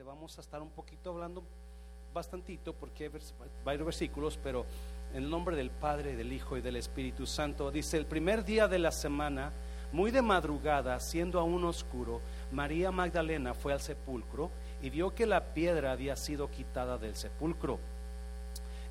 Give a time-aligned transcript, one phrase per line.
[0.00, 1.44] vamos a estar un poquito hablando
[2.14, 3.10] bastantito porque hay
[3.62, 4.64] varios versículos, pero
[5.12, 8.68] en el nombre del Padre, del Hijo y del Espíritu Santo, dice, el primer día
[8.68, 9.52] de la semana,
[9.92, 14.50] muy de madrugada, siendo aún oscuro, María Magdalena fue al sepulcro
[14.80, 17.78] y vio que la piedra había sido quitada del sepulcro.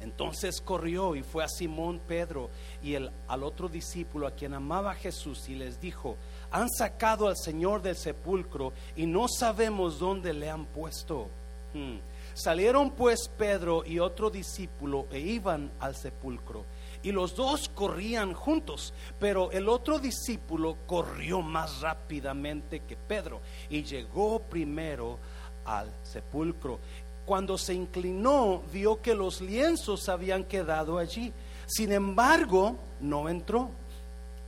[0.02, 2.49] Entonces corrió y fue a Simón Pedro
[2.81, 6.18] y el, al otro discípulo a quien amaba Jesús y les dijo,
[6.52, 11.29] han sacado al Señor del sepulcro y no sabemos dónde le han puesto.
[11.73, 11.97] Hmm.
[12.34, 16.66] Salieron pues Pedro y otro discípulo e iban al sepulcro.
[17.03, 23.83] Y los dos corrían juntos, pero el otro discípulo corrió más rápidamente que Pedro y
[23.83, 25.17] llegó primero
[25.66, 26.80] al sepulcro.
[27.25, 31.33] Cuando se inclinó, vio que los lienzos habían quedado allí.
[31.66, 33.72] Sin embargo, no entró.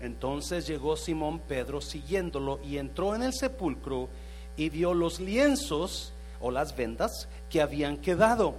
[0.04, 4.10] Entonces llegó Simón Pedro siguiéndolo y entró en el sepulcro
[4.58, 8.56] y vio los lienzos o las vendas que habían quedado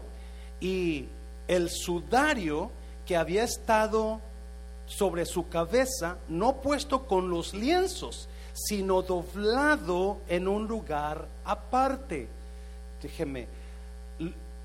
[0.58, 1.06] y
[1.46, 2.70] el sudario
[3.04, 4.22] que había estado
[4.86, 12.26] sobre su cabeza, no puesto con los lienzos, sino doblado en un lugar aparte.
[13.02, 13.48] Déjeme,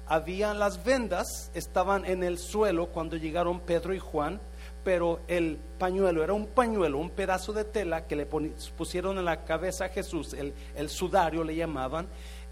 [0.07, 4.39] había las vendas, estaban en el suelo cuando llegaron Pedro y Juan,
[4.89, 9.45] pero el pañuelo era un pañuelo, un pedazo de tela que le pusieron en la
[9.45, 12.07] cabeza a Jesús, el, sudario le llamaban.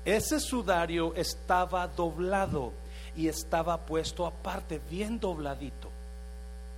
[0.06, 2.74] Ese sudario estaba doblado
[3.16, 5.90] y estaba puesto aparte, bien dobladito.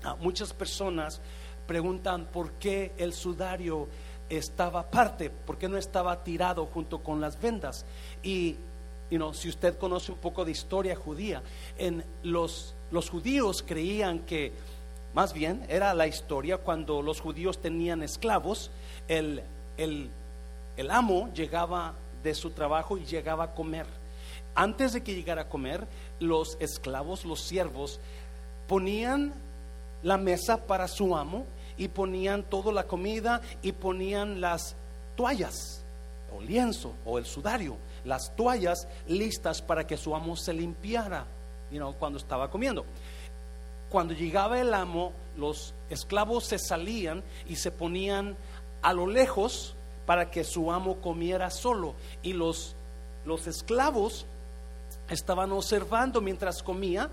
[0.02, 1.20] Ah, muchas personas
[1.68, 3.90] preguntan por qué el sudario
[4.30, 7.86] estaba aparte, por qué no estaba tirado junto con las vendas.
[8.24, 8.56] Y
[9.34, 11.44] si usted conoce un poco de historia judía,
[11.78, 12.74] en los
[13.12, 14.54] judíos creían que,
[15.14, 18.72] más bien, era la historia cuando los judíos tenían esclavos,
[19.08, 19.44] el,
[19.78, 20.12] el,
[20.90, 21.94] amo llegaba
[22.24, 23.86] de su trabajo y llegaba a comer.
[24.56, 25.88] Antes de que llegara a comer,
[26.20, 28.00] los esclavos, los siervos,
[28.68, 29.34] ponían
[30.04, 31.46] la mesa para su amo
[31.78, 34.76] y ponían toda la comida y ponían las
[35.16, 35.84] toallas
[36.36, 41.26] o lienzo o el sudario las toallas listas para que su amo se limpiara
[42.00, 42.86] cuando estaba comiendo.
[43.90, 48.36] Cuando llegaba el amo, los esclavos se salían y se ponían
[48.82, 51.96] a lo lejos para que su amo comiera solo.
[52.22, 52.76] Y los,
[53.26, 54.26] los esclavos
[55.10, 57.10] estaban observando mientras comía,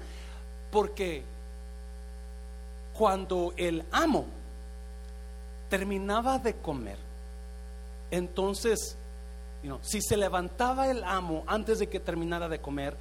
[0.70, 1.22] porque
[2.97, 4.26] cuando el amo
[5.69, 6.98] terminaba de comer,
[8.10, 8.97] entonces
[9.82, 12.97] si se levantaba el amo antes de que terminara de comer,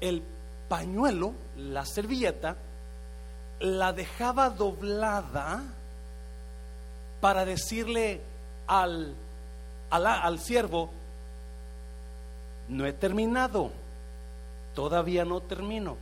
[0.00, 0.22] el
[0.68, 2.56] pañuelo, la servilleta,
[3.60, 5.62] la dejaba doblada
[7.20, 8.20] para decirle
[8.66, 9.14] al,
[9.90, 10.90] al, al siervo,
[12.68, 13.70] no he terminado,
[14.74, 15.96] todavía no termino.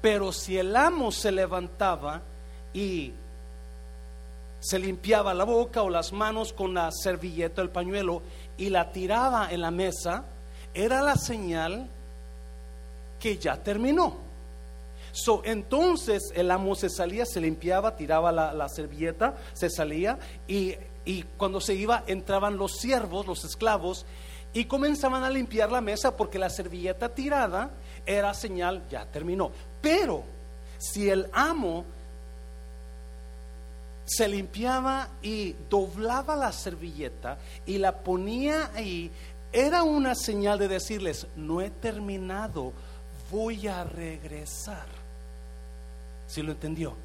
[0.00, 2.22] Pero si el amo se levantaba
[2.72, 3.12] y
[4.60, 8.22] se limpiaba la boca o las manos con la servilleta, el pañuelo,
[8.56, 10.24] y la tiraba en la mesa,
[10.74, 11.88] era la señal
[13.18, 14.29] que ya terminó.
[15.44, 21.60] Entonces el amo se salía, se limpiaba, tiraba la, servilleta, se salía y, y cuando
[21.60, 24.06] se iba entraban los siervos, los esclavos,
[24.52, 27.70] y comenzaban a limpiar la mesa porque la servilleta tirada
[28.04, 29.52] era señal, ya terminó.
[29.80, 30.24] Pero
[30.78, 31.84] si el amo
[34.04, 39.10] se limpiaba y doblaba la servilleta y la ponía ahí,
[39.52, 42.72] era una señal de decirles, no he terminado,
[43.30, 44.99] voy a regresar.
[46.30, 46.96] ¿Sí lo entendió?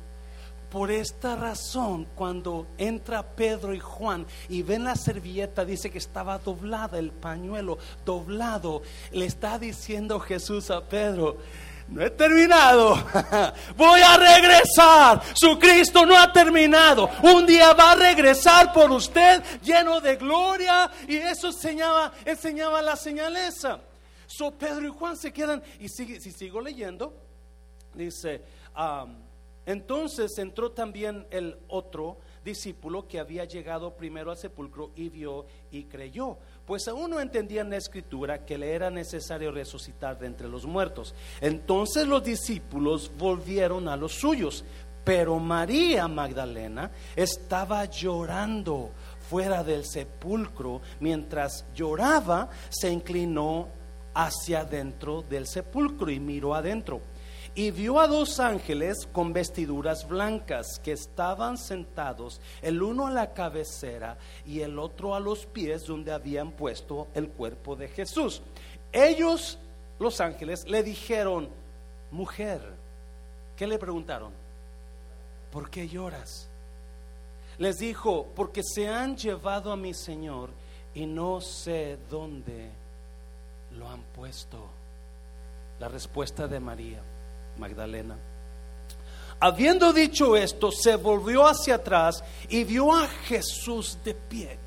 [0.69, 6.37] Por esta razón, cuando entra Pedro y Juan y ven la servilleta, dice que estaba
[6.37, 11.37] doblada, el pañuelo doblado, le está diciendo Jesús a Pedro,
[11.87, 12.95] no he terminado.
[13.77, 15.23] Voy a regresar.
[15.33, 17.09] Su Cristo no ha terminado.
[17.23, 20.91] Un día va a regresar por usted lleno de gloria.
[21.07, 23.79] Y eso enseñaba, enseñaba la señaleza.
[24.27, 25.63] So Pedro y Juan se quedan.
[25.79, 27.13] Y si sigo leyendo,
[27.93, 28.41] dice,
[29.65, 35.85] entonces entró también el otro discípulo que había llegado primero al sepulcro y vio y
[35.85, 40.65] creyó pues aún no entendían la escritura que le era necesario resucitar de entre los
[40.65, 41.13] muertos.
[41.39, 44.65] Entonces los discípulos volvieron a los suyos,
[45.03, 48.89] pero María Magdalena estaba llorando
[49.29, 50.81] fuera del sepulcro.
[50.99, 53.67] Mientras lloraba, se inclinó
[54.15, 57.01] hacia adentro del sepulcro y miró adentro
[57.55, 63.33] y vio a dos ángeles con vestiduras blancas que estaban sentados, el uno a la
[63.33, 68.41] cabecera y el otro a los pies donde habían puesto el cuerpo de Jesús.
[68.91, 69.57] ellos,
[69.99, 71.49] los ángeles, le dijeron,
[72.11, 72.61] mujer,
[73.55, 74.33] ¿qué le preguntaron?
[75.49, 76.49] ¿Por qué lloras?
[77.57, 80.49] Les dijo, porque se han llevado a mi Señor
[80.93, 82.69] y no sé dónde
[83.77, 84.67] lo han puesto.
[85.79, 87.01] La respuesta de María
[87.57, 88.15] Magdalena.
[89.39, 94.57] Habiendo dicho esto, se volvió hacia atrás y vio a Jesús de pie.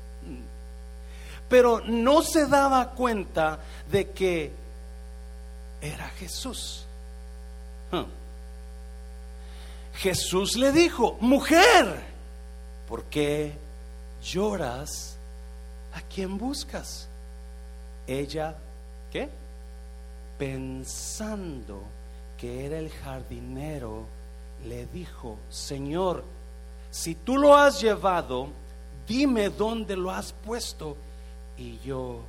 [1.49, 3.59] Pero no se daba cuenta
[3.91, 4.51] de que
[5.81, 6.85] era Jesús.
[9.95, 12.03] Jesús le dijo, mujer,
[12.87, 13.53] ¿por qué
[14.23, 15.17] lloras?
[15.93, 17.07] ¿A quién buscas?
[18.05, 18.55] Ella,
[19.11, 19.29] ¿qué?
[20.37, 21.81] Pensando
[22.39, 24.05] que era el jardinero,
[24.65, 26.23] le dijo, Señor,
[26.89, 28.47] si tú lo has llevado,
[29.07, 30.95] dime dónde lo has puesto
[31.57, 32.21] y yo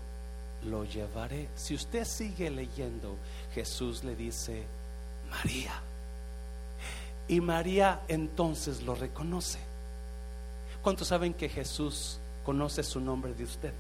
[0.65, 1.49] lo llevaré.
[1.55, 3.17] Si usted sigue leyendo,
[3.55, 4.65] Jesús le dice,
[5.31, 5.81] María.
[7.29, 9.59] Y María entonces lo reconoce.
[10.83, 13.73] ¿Cuántos saben que Jesús conoce su nombre de usted?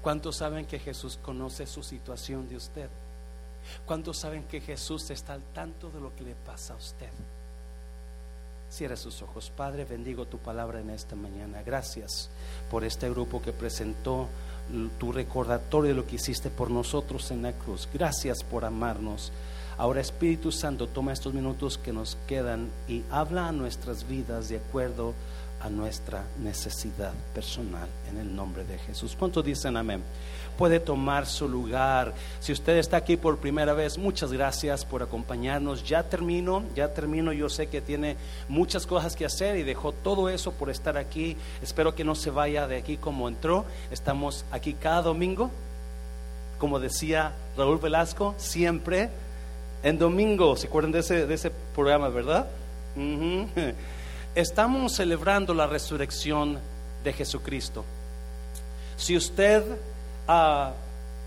[0.00, 2.88] ¿Cuántos saben que Jesús conoce su situación de usted?
[3.84, 7.10] ¿Cuántos saben que Jesús está al tanto de lo que le pasa a usted?
[8.70, 9.50] Cierra sus ojos.
[9.56, 11.62] Padre, bendigo tu palabra en esta mañana.
[11.64, 12.28] Gracias
[12.70, 14.28] por este grupo que presentó
[14.98, 17.88] tu recordatorio de lo que hiciste por nosotros en la cruz.
[17.92, 19.32] Gracias por amarnos.
[19.78, 24.56] Ahora Espíritu Santo, toma estos minutos que nos quedan y habla a nuestras vidas de
[24.56, 25.14] acuerdo
[25.60, 29.14] a nuestra necesidad personal en el nombre de Jesús.
[29.18, 30.02] ¿Cuántos dicen amén?
[30.56, 32.14] Puede tomar su lugar.
[32.40, 35.84] Si usted está aquí por primera vez, muchas gracias por acompañarnos.
[35.84, 37.32] Ya termino, ya termino.
[37.32, 38.16] Yo sé que tiene
[38.48, 41.36] muchas cosas que hacer y dejó todo eso por estar aquí.
[41.62, 43.64] Espero que no se vaya de aquí como entró.
[43.90, 45.50] Estamos aquí cada domingo,
[46.58, 49.10] como decía Raúl Velasco, siempre
[49.82, 50.56] en domingo.
[50.56, 52.48] ¿Se acuerdan de ese, de ese programa, verdad?
[54.34, 56.58] Estamos celebrando la resurrección
[57.04, 57.84] de Jesucristo.
[58.96, 59.62] Si usted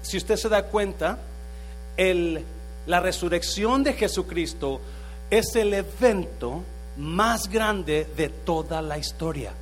[0.01, 1.19] Si usted se da cuenta,
[1.97, 2.43] el,
[2.87, 4.81] la resurrección de Jesucristo
[5.29, 6.63] es el evento
[6.97, 9.53] más grande de toda la historia.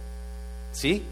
[0.72, 1.04] ¿Sí?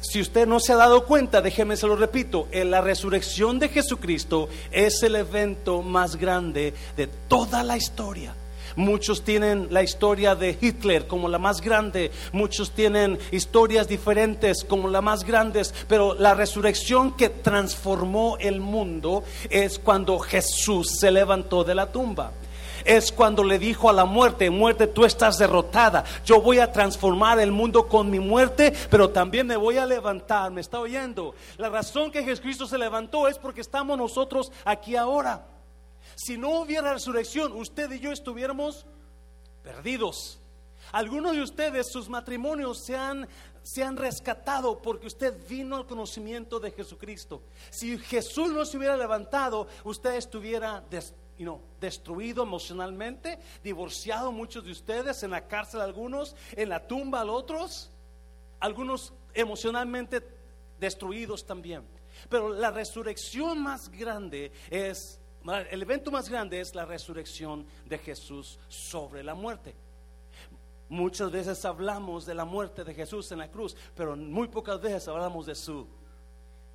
[0.00, 4.50] Si usted no se ha dado cuenta, déjeme se lo repito, la resurrección de Jesucristo
[4.70, 8.34] es el evento más grande de toda la historia.
[8.76, 14.88] Muchos tienen la historia de Hitler como la más grande, muchos tienen historias diferentes como
[14.88, 21.62] la más grandes, pero la resurrección que transformó el mundo es cuando Jesús se levantó
[21.62, 22.32] de la tumba.
[22.84, 27.38] Es cuando le dijo a la muerte, muerte, tú estás derrotada, yo voy a transformar
[27.38, 31.34] el mundo con mi muerte, pero también me voy a levantar, me está oyendo.
[31.56, 35.53] La razón que Jesucristo se levantó es porque estamos nosotros aquí ahora.
[36.16, 38.86] Si no hubiera resurrección, usted y yo estuviéramos
[39.62, 40.38] perdidos.
[40.92, 43.26] Algunos de ustedes, sus matrimonios se han,
[43.62, 47.42] se han rescatado porque usted vino al conocimiento de Jesucristo.
[47.70, 50.84] Si Jesús no se hubiera levantado, usted estuviera
[51.80, 57.90] destruido emocionalmente, divorciado muchos de ustedes, en la cárcel algunos, en la tumba otros,
[58.60, 60.22] algunos emocionalmente
[60.78, 61.82] destruidos también.
[62.28, 65.18] Pero la resurrección más grande es
[65.70, 69.74] el evento más grande es la resurrección de Jesús sobre la muerte.
[70.88, 75.08] Muchas veces hablamos de la muerte de Jesús en la cruz, pero muy pocas veces
[75.08, 75.86] hablamos de su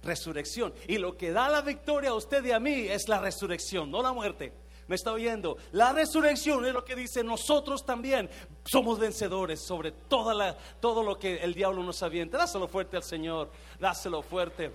[0.03, 0.73] resurrección.
[0.87, 4.01] Y lo que da la victoria a usted y a mí es la resurrección, no
[4.01, 4.53] la muerte.
[4.87, 5.57] ¿Me está oyendo?
[5.71, 8.27] La resurrección es lo que dice nosotros también
[8.65, 12.39] somos vencedores sobre toda la, todo lo que el diablo nos avienta.
[12.39, 14.71] Dáselo fuerte al Señor, dáselo fuerte.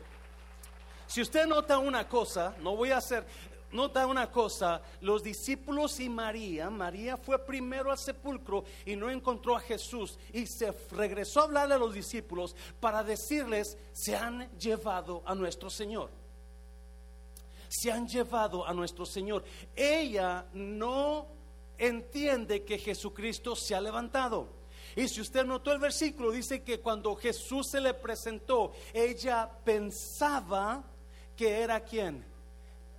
[1.09, 3.27] Si usted nota una cosa, no voy a hacer,
[3.75, 9.57] Nota una cosa, los discípulos y María, María fue primero al sepulcro y no encontró
[9.57, 15.25] a Jesús y se regresó a hablarle a los discípulos para decirles, se han llevado
[15.27, 16.09] a nuestro Señor.
[17.69, 19.43] Se han llevado a nuestro Señor.
[19.75, 21.27] Ella no
[21.77, 24.51] entiende que Jesucristo se ha levantado.
[24.95, 30.85] Y si usted notó el versículo, dice que cuando Jesús se le presentó, ella pensaba
[31.37, 32.34] que era quien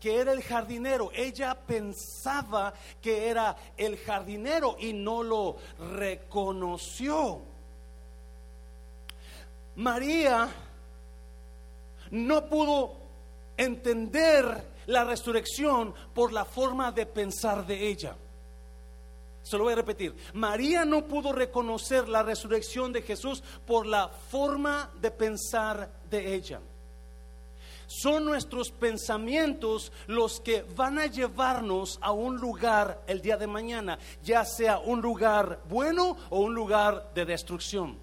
[0.05, 1.09] que era el jardinero.
[1.15, 5.57] Ella pensaba que era el jardinero y no lo
[5.95, 7.41] reconoció.
[9.77, 10.47] María
[12.12, 12.97] no pudo
[13.57, 18.15] entender la resurrección por la forma de pensar de ella.
[19.41, 20.15] Se lo voy a repetir.
[20.35, 26.62] María no pudo reconocer la resurrección de Jesús por la forma de pensar de ella.
[27.88, 34.00] Son nuestros pensamientos los que van a llevarnos a un lugar el día de mañana,
[34.24, 37.98] ya sea un lugar bueno o un lugar de destrucción.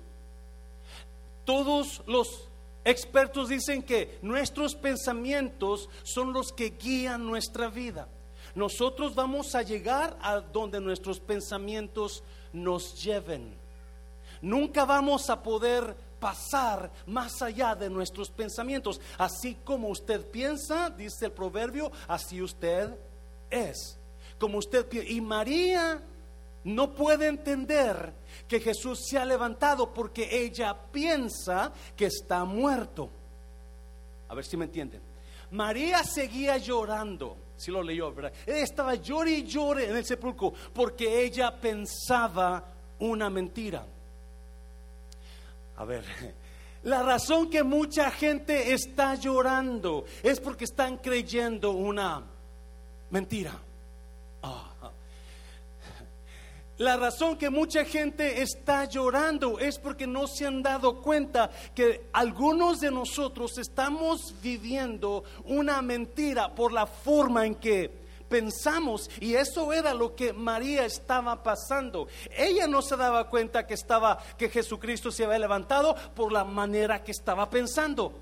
[1.44, 2.48] Todos los
[2.84, 8.08] expertos dicen que nuestros pensamientos son los que guían nuestra vida.
[8.54, 12.22] Nosotros vamos a llegar a donde nuestros pensamientos
[12.52, 13.54] nos lleven.
[14.42, 19.00] Nunca vamos a poder pasar más allá de nuestros pensamientos.
[19.18, 22.96] Así como usted piensa, dice el proverbio, así usted
[23.50, 23.98] es.
[24.38, 26.00] Como usted Y María
[26.62, 28.12] no puede entender
[28.46, 33.10] que Jesús se ha levantado porque ella piensa que está muerto.
[34.28, 35.02] A ver si me entienden.
[35.50, 37.36] María seguía llorando.
[37.56, 38.32] Si lo leyó, ¿verdad?
[38.46, 42.64] Estaba llore y llore en el sepulcro porque ella pensaba
[43.00, 43.84] una mentira.
[45.76, 46.04] A ver,
[46.82, 52.22] la razón que mucha gente está llorando es porque están creyendo una
[53.10, 53.52] mentira.
[56.78, 62.08] La razón que mucha gente está llorando es porque no se han dado cuenta que
[62.12, 68.01] algunos de nosotros estamos viviendo una mentira por la forma en que
[68.32, 72.08] pensamos y eso era lo que María estaba pasando.
[72.34, 77.04] Ella no se daba cuenta que estaba que Jesucristo se había levantado por la manera
[77.04, 78.14] que estaba pensando.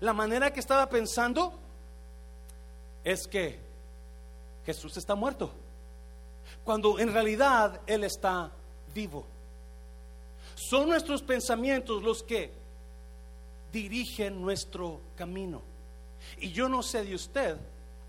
[0.00, 1.58] La manera que estaba pensando
[3.02, 3.58] es que
[4.66, 5.50] Jesús está muerto.
[6.62, 8.50] Cuando en realidad él está
[8.94, 9.24] vivo.
[10.54, 12.52] Son nuestros pensamientos los que
[13.72, 15.62] dirigen nuestro camino.
[16.36, 17.56] Y yo no sé de usted,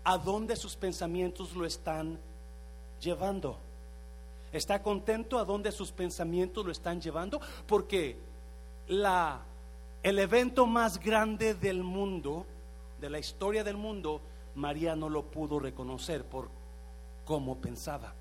[0.08, 2.18] a dónde sus pensamientos lo están
[2.98, 3.58] llevando.
[4.50, 7.38] ¿Está contento a dónde sus pensamientos lo están llevando?
[7.66, 8.16] Porque
[8.86, 9.42] la,
[10.02, 12.46] el evento más grande del mundo,
[12.98, 14.22] de la historia del mundo,
[14.54, 16.48] María no lo pudo reconocer por
[17.26, 18.14] cómo pensaba.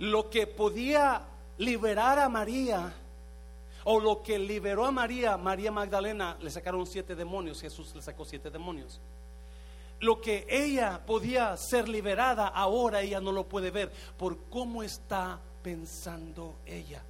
[0.00, 1.22] Lo que podía
[1.56, 2.92] liberar a María,
[3.84, 8.26] o lo que liberó a María, María Magdalena, le sacaron siete demonios, Jesús le sacó
[8.26, 9.00] siete demonios
[10.04, 15.40] lo que ella podía ser liberada, ahora ella no lo puede ver por cómo está
[15.62, 17.02] pensando ella.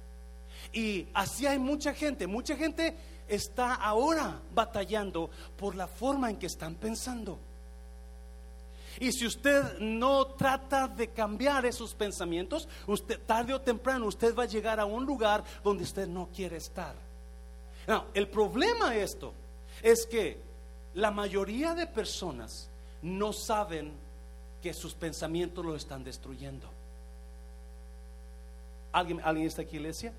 [0.71, 2.95] Y así hay mucha gente, mucha gente
[3.27, 7.37] está ahora batallando por la forma en que están pensando.
[8.97, 14.43] Y si usted no trata de cambiar esos pensamientos, usted tarde o temprano usted va
[14.43, 16.95] a llegar a un lugar donde usted no quiere estar.
[18.13, 19.33] el problema esto
[19.83, 20.39] es que
[20.93, 22.69] la mayoría de personas
[23.05, 23.93] no saben
[24.61, 26.67] que sus pensamientos lo están destruyendo.
[28.91, 30.11] ¿Alguien, ¿Alguien está aquí, iglesia?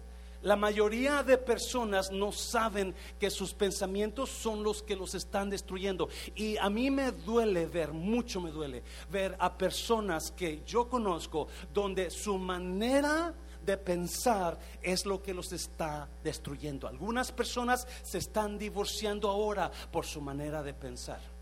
[0.43, 6.09] La mayoría de personas no saben que sus pensamientos son los que los están destruyendo.
[6.37, 11.49] Y a mí me duele ver, mucho me duele, ver a personas que yo conozco
[11.75, 16.87] donde su manera de pensar es lo que los está destruyendo.
[16.87, 21.36] Algunas personas se están divorciando ahora por su manera de pensar.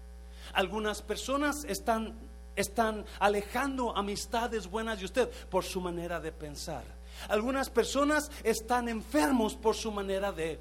[0.53, 2.15] Algunas personas están,
[2.57, 6.85] están alejando amistades buenas de usted por su manera de pensar.
[7.29, 10.59] Algunas personas están enfermos por su manera de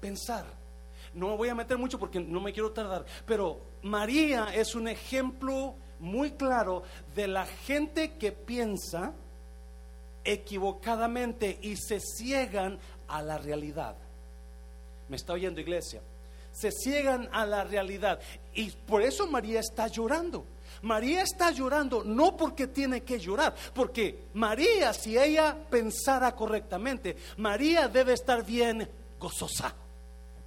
[0.00, 0.44] pensar.
[1.14, 5.74] No voy a meter mucho porque no me quiero tardar, pero María es un ejemplo
[6.00, 6.82] muy claro
[7.14, 9.12] de la gente que piensa
[10.24, 13.94] equivocadamente y se ciegan a la realidad.
[15.08, 16.00] ¿Me está oyendo iglesia?
[16.54, 18.20] se ciegan a la realidad.
[18.54, 20.46] Y por eso María está llorando.
[20.82, 27.88] María está llorando no porque tiene que llorar, porque María, si ella pensara correctamente, María
[27.88, 29.74] debe estar bien gozosa.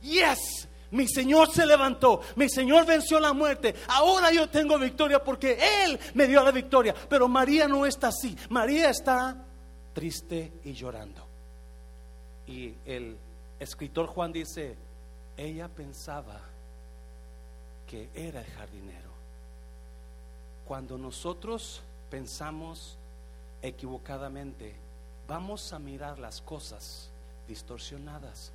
[0.02, 5.58] Yes, mi Señor se levantó, mi Señor venció la muerte, ahora yo tengo victoria porque
[5.84, 6.94] Él me dio la victoria.
[7.10, 9.44] Pero María no está así, María está
[9.94, 11.26] triste y llorando.
[12.46, 13.18] Y el
[13.60, 14.78] escritor Juan dice,
[15.36, 16.47] ella pensaba
[17.88, 19.10] que era el jardinero.
[20.68, 22.98] Cuando nosotros pensamos
[23.62, 24.76] equivocadamente,
[25.28, 27.10] vamos a mirar las cosas
[27.48, 28.52] distorsionadas.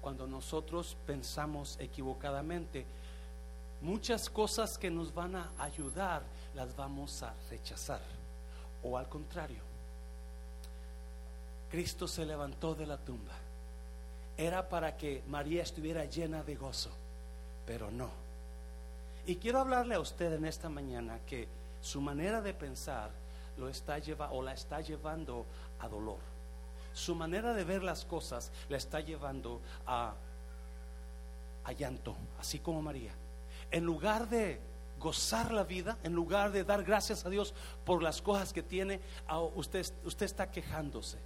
[0.00, 2.84] Cuando nosotros pensamos equivocadamente,
[3.80, 6.22] muchas cosas que nos van a ayudar
[6.54, 8.02] las vamos a rechazar.
[8.82, 9.62] O al contrario,
[11.70, 13.32] Cristo se levantó de la tumba
[14.36, 16.90] era para que María estuviera llena de gozo,
[17.66, 18.10] pero no.
[19.26, 21.48] Y quiero hablarle a usted en esta mañana que
[21.80, 23.10] su manera de pensar
[23.56, 25.46] lo está lleva, o la está llevando
[25.80, 26.18] a dolor.
[26.92, 30.14] Su manera de ver las cosas la está llevando a
[31.64, 33.12] a llanto, así como María.
[33.70, 34.60] En lugar de
[35.00, 37.54] gozar la vida, en lugar de dar gracias a Dios
[37.84, 39.00] por las cosas que tiene,
[39.54, 41.18] usted, usted está quejándose.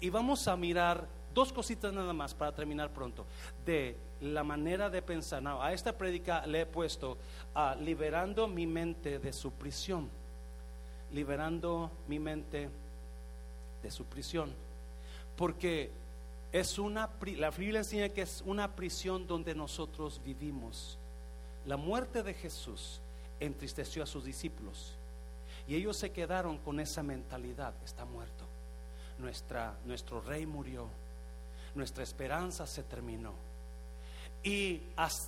[0.00, 3.26] Y vamos a mirar dos cositas nada más para terminar pronto,
[3.66, 5.42] de la manera de pensar.
[5.46, 7.18] a esta prédica le he puesto
[7.54, 10.08] a liberando mi mente de su prisión,
[11.12, 12.70] liberando mi mente
[13.82, 14.50] de su prisión,
[15.36, 15.90] porque
[16.52, 20.96] es una, la Biblia enseña que es una prisión donde nosotros vivimos.
[21.66, 23.02] La muerte de Jesús
[23.40, 24.94] entristeció a sus discípulos
[25.68, 28.46] y ellos se quedaron con esa mentalidad, está muerto.
[29.18, 30.88] Nuestra, nuestro rey murió,
[31.76, 33.34] nuestra esperanza se terminó.
[34.42, 34.82] Y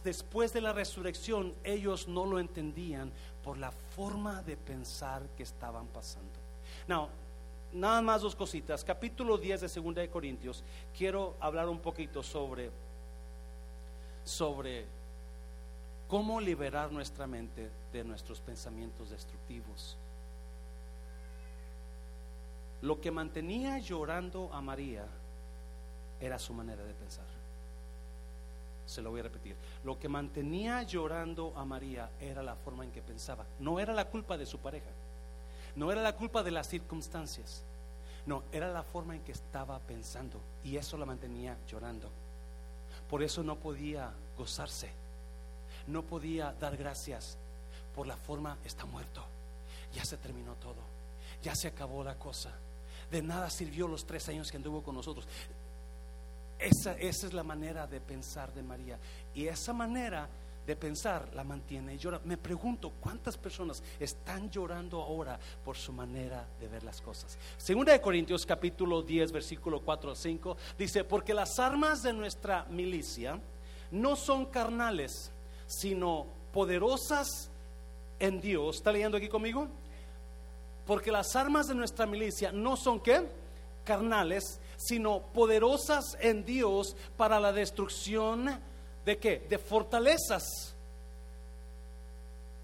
[0.05, 3.13] después de la resurrección ellos no lo entendían
[3.43, 6.39] por la forma de pensar que estaban pasando.
[6.87, 7.09] Now,
[7.73, 8.85] nada más dos cositas.
[8.85, 10.63] Capítulo 10 de Segunda de Corintios.
[10.97, 12.71] Quiero hablar un poquito sobre
[14.25, 14.85] sobre
[16.07, 19.97] cómo liberar nuestra mente de nuestros pensamientos destructivos.
[22.83, 25.07] Lo que mantenía llorando a María
[26.21, 27.25] era su manera de pensar.
[28.87, 29.57] Se lo voy a repetir.
[29.85, 33.45] Lo que mantenía llorando a María era la forma en que pensaba.
[33.59, 34.91] No era la culpa de su pareja.
[35.77, 37.63] No era la culpa de las circunstancias.
[38.25, 40.41] No, era la forma en que estaba pensando.
[40.65, 42.11] Y eso la mantenía llorando.
[43.11, 44.91] Por eso no podía gozarse
[45.89, 47.37] no podía dar gracias
[47.95, 49.25] por la forma, está muerto.
[49.95, 50.77] Ya se terminó todo.
[51.43, 52.53] Ya se acabó la cosa.
[53.11, 55.27] De nada sirvió los tres años que anduvo con nosotros.
[56.59, 58.99] Esa, esa es la manera de pensar de María.
[59.35, 60.29] Y esa manera
[60.69, 62.21] de pensar la mantiene llora.
[62.25, 67.39] Me pregunto cuántas personas están llorando ahora por su manera de ver las cosas.
[67.57, 72.67] Segunda de Corintios capítulo 10 versículo 4 a 5 dice, porque las armas de nuestra
[72.67, 73.41] milicia
[73.93, 75.33] no son carnales
[75.67, 77.51] sino poderosas
[78.19, 78.77] en Dios.
[78.77, 79.69] ¿Está leyendo aquí conmigo?
[80.87, 83.27] Porque las armas de nuestra milicia no son qué?
[83.85, 88.49] Carnales, sino poderosas en Dios para la destrucción
[89.05, 89.45] de qué?
[89.49, 90.77] De fortalezas.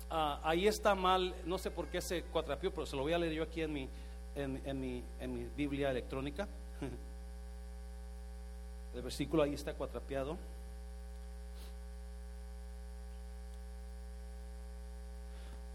[0.09, 3.19] Ah, ahí está mal, no sé por qué se cuatrapió, pero se lo voy a
[3.19, 3.89] leer yo aquí en mi,
[4.37, 6.47] en, mi, en mi Biblia electrónica.
[8.95, 10.39] El versículo ahí está cuatrapeado.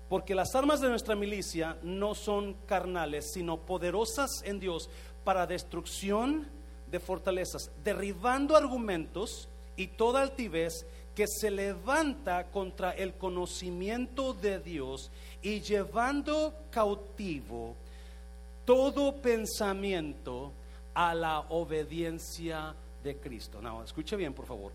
[0.10, 4.90] Porque las armas de nuestra milicia no son carnales, sino poderosas en Dios
[5.24, 6.48] para destrucción
[6.90, 15.12] de fortalezas, derribando argumentos y toda altivez que se levanta contra el conocimiento de Dios
[15.42, 17.76] y llevando cautivo
[18.66, 20.54] todo pensamiento
[20.94, 23.62] a la obediencia de Cristo.
[23.62, 24.72] No, escuche bien, por favor.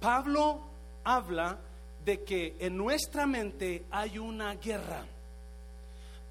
[0.00, 0.60] Pablo
[1.04, 1.58] habla
[2.04, 5.04] de que en nuestra mente hay una guerra.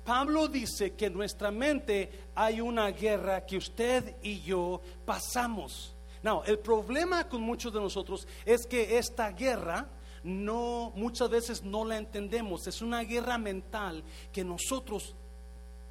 [0.04, 5.96] Pablo dice que en nuestra mente hay una guerra que usted y yo pasamos.
[6.24, 9.88] No, el problema con muchos de nosotros es que esta guerra
[10.24, 15.16] no muchas veces no la entendemos, es una guerra mental que nosotros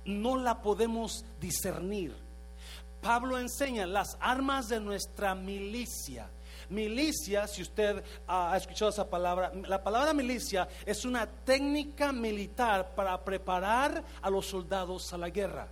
[0.05, 2.15] no la podemos discernir.
[3.01, 6.29] Pablo enseña las armas de nuestra milicia
[6.71, 13.23] Milicia, si usted ha escuchado esa palabra, la palabra milicia es una técnica militar para
[13.25, 15.69] preparar a los soldados a la guerra.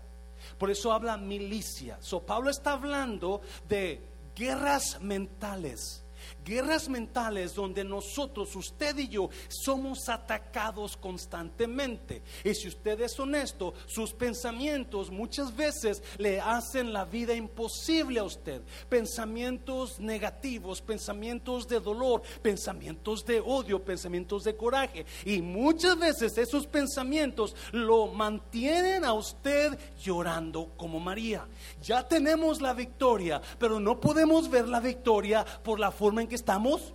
[0.58, 1.98] Por eso habla milicia.
[2.00, 4.02] So, Pablo está hablando de
[4.34, 6.04] guerras mentales
[6.44, 12.22] guerras mentales donde nosotros, usted y yo, somos atacados constantemente.
[12.44, 18.24] Y si usted es honesto, sus pensamientos muchas veces le hacen la vida imposible a
[18.24, 18.62] usted.
[18.88, 25.07] Pensamientos negativos, pensamientos de dolor, pensamientos de odio, pensamientos de coraje.
[25.24, 31.46] Y muchas veces esos pensamientos lo mantienen a usted llorando como María.
[31.83, 36.38] Ya tenemos la victoria, pero no podemos ver la victoria por la forma en que
[36.38, 36.94] estamos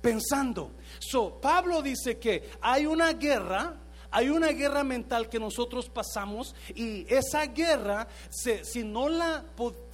[0.00, 0.72] pensando.
[0.98, 3.76] So, Pablo dice que hay una guerra,
[4.10, 9.44] hay una guerra mental que nosotros pasamos y esa guerra, si, no la,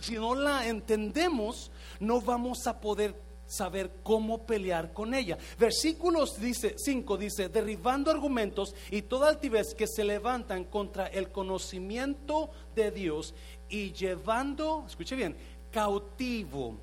[0.01, 3.15] si no la entendemos, no vamos a poder
[3.47, 5.37] saber cómo pelear con ella.
[5.59, 12.51] Versículos dice 5 dice, derribando argumentos y toda altivez que se levantan contra el conocimiento
[12.77, 13.35] de Dios
[13.69, 15.37] y llevando, escuche bien,
[15.73, 16.77] cautivo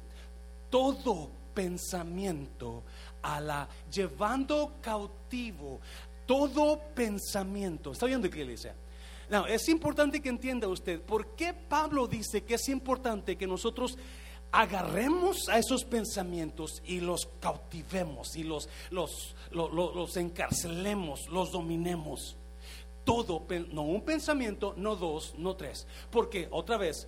[0.69, 2.83] todo pensamiento
[3.23, 5.79] a la llevando cautivo
[6.27, 7.93] todo pensamiento.
[7.93, 8.75] ¿Está qué iglesia?
[9.27, 13.97] No, es importante que entienda usted por qué Pablo dice que es importante que nosotros
[14.51, 22.37] agarremos a esos pensamientos y los cautivemos y los, los, los, los encarcelemos, los dominemos.
[23.03, 25.87] Todo, no un pensamiento, no dos, no tres.
[26.11, 27.07] Porque otra vez,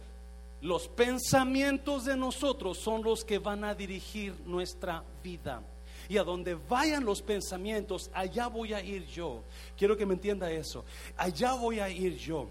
[0.61, 5.61] los pensamientos de nosotros son los que van a dirigir nuestra vida.
[6.07, 9.43] Y a donde vayan los pensamientos, allá voy a ir yo.
[9.77, 10.83] Quiero que me entienda eso.
[11.15, 12.47] Allá voy a ir yo.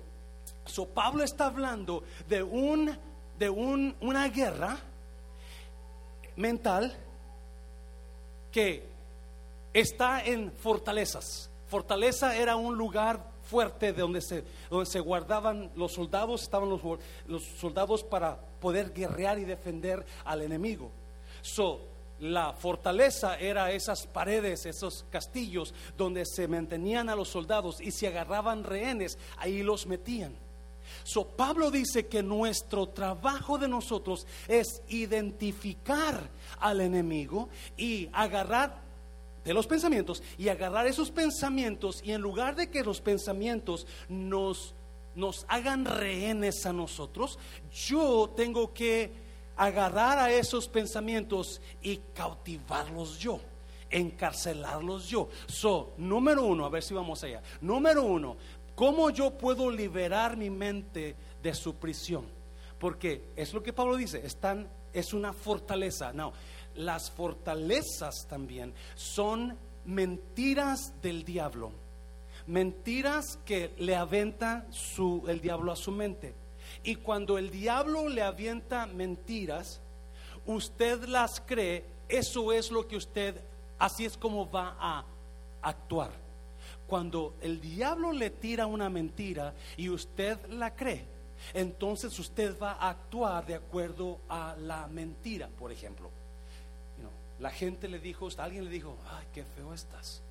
[0.64, 2.96] So, Pablo está hablando de un
[3.38, 4.78] de un, una guerra
[6.36, 6.94] mental
[8.50, 8.82] que
[9.72, 11.48] está en fortalezas.
[11.68, 17.42] Fortaleza era un lugar fuerte de donde se, donde se guardaban los soldados, estaban los,
[17.58, 20.90] soldados para poder guerrear y defender al enemigo.
[21.40, 21.80] So,
[22.20, 28.06] la fortaleza era esas paredes, esos castillos donde se mantenían a los soldados y si
[28.06, 30.34] agarraban rehenes, ahí los metían.
[31.04, 38.87] So, Pablo dice que nuestro trabajo de nosotros es identificar al enemigo y agarrar
[39.48, 44.74] de los pensamientos y agarrar esos pensamientos y en lugar de que los pensamientos nos,
[45.14, 47.38] nos hagan rehenes a nosotros,
[47.72, 49.10] yo tengo que
[49.56, 53.40] agarrar a esos pensamientos y cautivarlos yo
[53.90, 55.30] encarcelarlos yo.
[55.46, 57.40] So, número uno, a ver si vamos allá.
[57.62, 58.36] Número uno,
[58.78, 62.26] ¿Cómo yo puedo liberar mi mente de su prisión?
[62.78, 66.12] Porque es lo que Pablo dice, están, es una fortaleza.
[66.12, 66.32] No,
[66.76, 71.72] las fortalezas también son mentiras del diablo.
[72.46, 76.34] Mentiras que le avienta su, el diablo a su mente.
[76.82, 79.80] Y cuando el diablo le avienta mentiras,
[80.46, 83.40] usted las cree, eso es lo que usted,
[83.78, 85.04] así es como va a
[85.62, 86.10] actuar
[86.88, 91.04] cuando el diablo le tira una mentira y usted la cree,
[91.54, 96.10] entonces usted va a actuar de acuerdo a la mentira, por ejemplo.
[97.38, 100.22] la gente le dijo, alguien le dijo, ay, qué feo estás.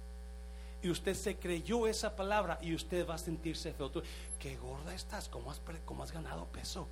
[0.82, 3.91] Y usted se creyó esa palabra y usted va a sentirse feo.
[4.38, 6.88] Qué gorda estás, ¿cómo has, cómo has ganado peso?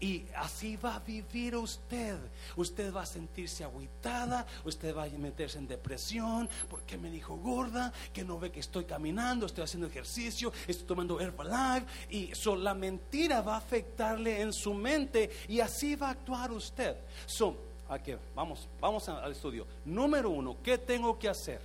[0.00, 2.18] Y así va a vivir usted.
[2.56, 7.92] Usted va a sentirse agüitada, usted va a meterse en depresión, porque me dijo gorda,
[8.12, 11.86] que no ve que estoy caminando, estoy haciendo ejercicio, estoy tomando Herbalife.
[12.10, 16.96] Y la mentira va a afectarle en su mente y así va a actuar usted.
[17.26, 17.56] So,
[17.88, 19.66] aquí, vamos, vamos al estudio.
[19.84, 21.60] Número uno, ¿qué tengo que hacer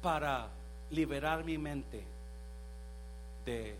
[0.00, 0.48] para
[0.90, 2.02] liberar mi mente
[3.44, 3.76] de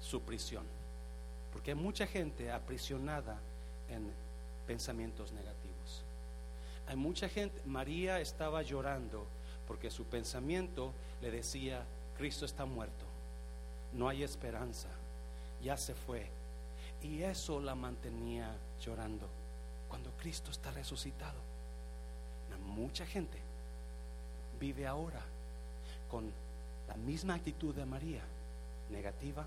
[0.00, 0.75] su prisión?
[1.66, 3.40] Porque hay mucha gente aprisionada
[3.88, 4.08] en
[4.68, 6.04] pensamientos negativos.
[6.86, 9.26] Hay mucha gente, María estaba llorando
[9.66, 11.82] porque su pensamiento le decía,
[12.16, 13.04] Cristo está muerto,
[13.94, 14.86] no hay esperanza,
[15.60, 16.28] ya se fue.
[17.02, 19.28] Y eso la mantenía llorando
[19.88, 21.40] cuando Cristo está resucitado.
[22.64, 23.38] Mucha gente
[24.60, 25.24] vive ahora
[26.08, 26.30] con
[26.86, 28.22] la misma actitud de María,
[28.88, 29.44] negativa,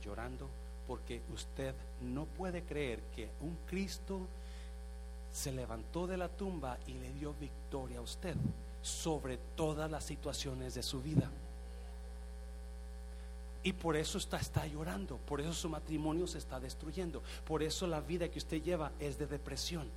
[0.00, 0.48] llorando,
[0.86, 4.20] porque usted no puede creer que un Cristo
[5.32, 8.34] se levantó de la tumba y le dio victoria a usted
[8.82, 11.30] sobre todas las situaciones de su vida.
[13.62, 17.86] Y por eso está, está llorando, por eso su matrimonio se está destruyendo, por eso
[17.86, 19.88] la vida que usted lleva es de depresión.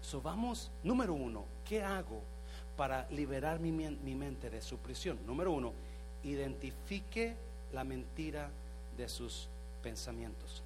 [0.00, 2.22] So vamos, número uno, ¿qué hago
[2.76, 5.18] para liberar mi, mi mente de su prisión?
[5.26, 5.74] Número uno,
[6.24, 7.36] identifique
[7.72, 8.50] la mentira
[8.96, 9.48] de sus
[9.88, 10.62] pensamientos.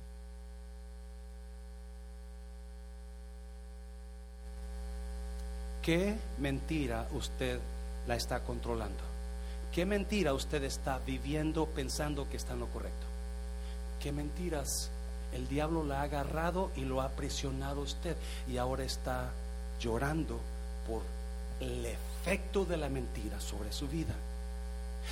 [5.80, 7.61] ¿Qué mentira usted
[8.08, 9.04] la está controlando?
[9.72, 13.06] ¿Qué mentira usted está viviendo pensando que está en lo correcto?
[14.00, 14.90] ¿Qué mentiras
[15.32, 18.16] el diablo la ha agarrado y lo ha presionado usted
[18.48, 19.30] y ahora está
[19.78, 20.40] llorando
[20.88, 21.02] por
[21.61, 24.14] el efecto de la mentira sobre su vida?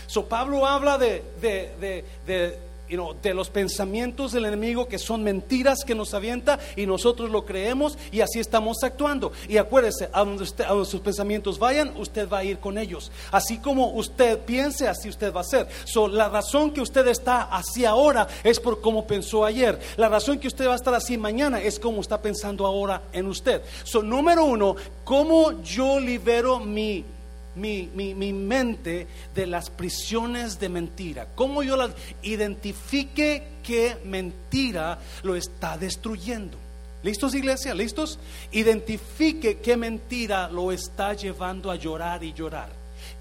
[0.08, 6.14] So Pablo habla de, de de los pensamientos del enemigo que son mentiras que nos
[6.14, 9.33] avienta y nosotros lo creemos y así estamos actuando.
[9.48, 13.11] Y acuérdese, a donde, sus pensamientos vayan, usted va a ir con ellos.
[13.31, 15.68] Así como usted piense, así usted va a ser.
[15.85, 19.79] So, la razón que usted está así ahora es por cómo pensó ayer.
[19.96, 23.26] La razón que usted va a estar así mañana es como está pensando ahora en
[23.26, 23.62] usted.
[23.85, 27.05] So, número uno, ¿cómo yo libero mi
[27.54, 31.28] mi, mi, mente de las prisiones de mentira.
[31.34, 31.90] Cómo yo las
[32.22, 36.56] identifique qué mentira lo está destruyendo.
[37.02, 37.74] ¿Listos, iglesia?
[37.74, 38.18] ¿Listos?
[38.52, 42.70] Identifique qué mentira lo está llevando a llorar y llorar.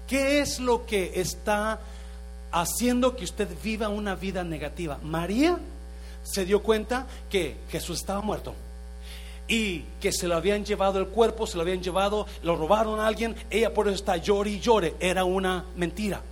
[0.06, 1.80] ¿Qué es lo que está
[2.52, 4.98] haciendo que usted viva una vida negativa?
[5.02, 5.58] María
[6.22, 8.54] se dio cuenta que Jesús estaba muerto
[9.50, 13.06] y que se lo habían llevado el cuerpo, se lo habían llevado, lo robaron a
[13.08, 14.94] alguien, ella por eso está llore y llore.
[15.00, 16.22] Era una mentira.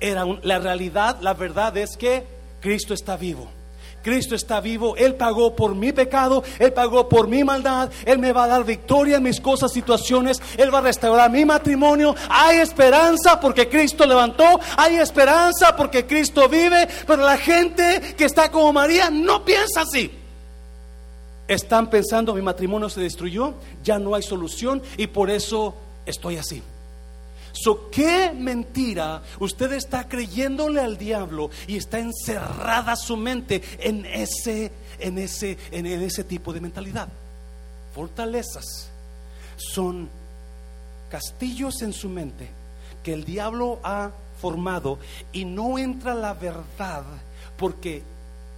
[0.00, 2.26] Era la realidad, la verdad es que
[2.60, 3.48] Cristo está vivo.
[4.02, 8.32] Cristo está vivo, Él pagó por mi pecado, Él pagó por mi maldad, Él me
[8.32, 12.14] va a dar victoria en mis cosas, situaciones, Él va a restaurar mi matrimonio.
[12.28, 18.50] Hay esperanza porque Cristo levantó, hay esperanza porque Cristo vive, pero la gente que está
[18.50, 20.25] como María no piensa así.
[21.48, 23.54] Están pensando, mi matrimonio se destruyó,
[23.84, 26.62] ya no hay solución y por eso estoy así.
[27.52, 34.72] So, ¿Qué mentira usted está creyéndole al diablo y está encerrada su mente en ese,
[34.98, 37.08] en ese, en, ese tipo de mentalidad?
[37.94, 38.90] Fortalezas
[39.56, 40.10] son
[41.08, 42.50] castillos en su mente
[43.02, 44.98] que el diablo ha formado
[45.32, 47.04] y no entra la verdad
[47.56, 48.02] porque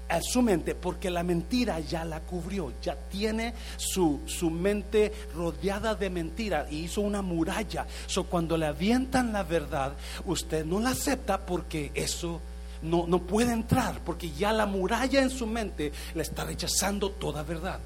[0.09, 5.95] a su mente porque la mentira ya la cubrió, ya tiene su, su mente rodeada
[5.95, 7.87] de mentira y hizo una muralla.
[8.07, 9.93] So, cuando le avientan la verdad,
[10.25, 12.41] usted no la acepta porque eso
[12.83, 17.43] no, no puede entrar, porque ya la muralla en su mente le está rechazando toda
[17.43, 17.81] verdad.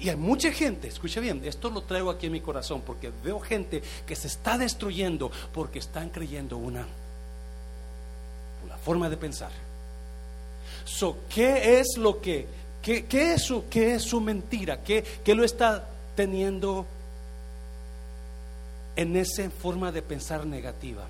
[0.00, 3.40] Y hay mucha gente, escucha bien, esto lo traigo aquí en mi corazón porque veo
[3.40, 6.86] gente que se está destruyendo porque están creyendo una,
[8.64, 9.67] una forma de pensar
[10.88, 12.46] So, ¿qué es lo que,
[12.82, 14.82] qué, es, su, qué es su mentira?
[14.82, 16.86] ¿Qué, ¿Qué lo está teniendo
[18.96, 21.04] en esa forma de pensar negativa?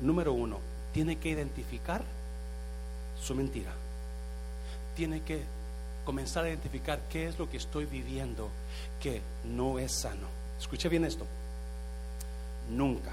[0.00, 0.58] Número uno,
[0.94, 2.02] tiene que identificar
[3.22, 3.72] su mentira.
[4.96, 5.42] Tiene que
[6.06, 8.48] comenzar a identificar qué es lo que estoy viviendo
[9.02, 10.28] que no es sano.
[10.58, 11.26] Escuche bien esto.
[12.70, 13.12] Nunca,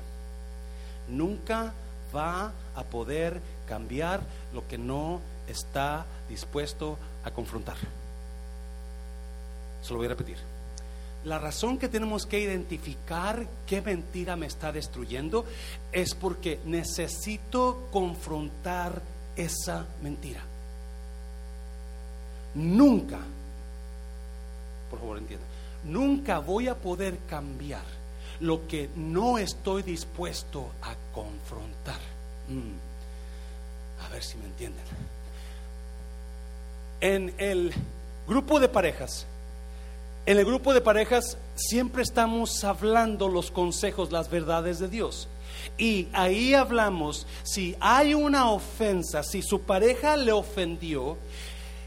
[1.10, 1.74] nunca
[2.16, 4.22] va a poder cambiar
[4.54, 7.78] lo que no está dispuesto a confrontar.
[9.82, 10.38] Se lo voy a repetir.
[11.24, 15.46] La razón que tenemos que identificar qué mentira me está destruyendo
[15.92, 19.02] es porque necesito confrontar
[19.36, 20.42] esa mentira.
[22.56, 23.20] Nunca,
[24.90, 25.46] por favor entienda,
[25.84, 28.01] nunca voy a poder cambiar
[28.42, 32.00] lo que no estoy dispuesto a confrontar.
[32.50, 34.06] Mm.
[34.06, 34.84] A ver si me entienden.
[37.00, 37.74] En el
[38.28, 39.26] grupo de parejas,
[40.26, 45.28] en el grupo de parejas siempre estamos hablando los consejos, las verdades de Dios.
[45.78, 51.18] Y ahí hablamos, si hay una ofensa, si su pareja le ofendió,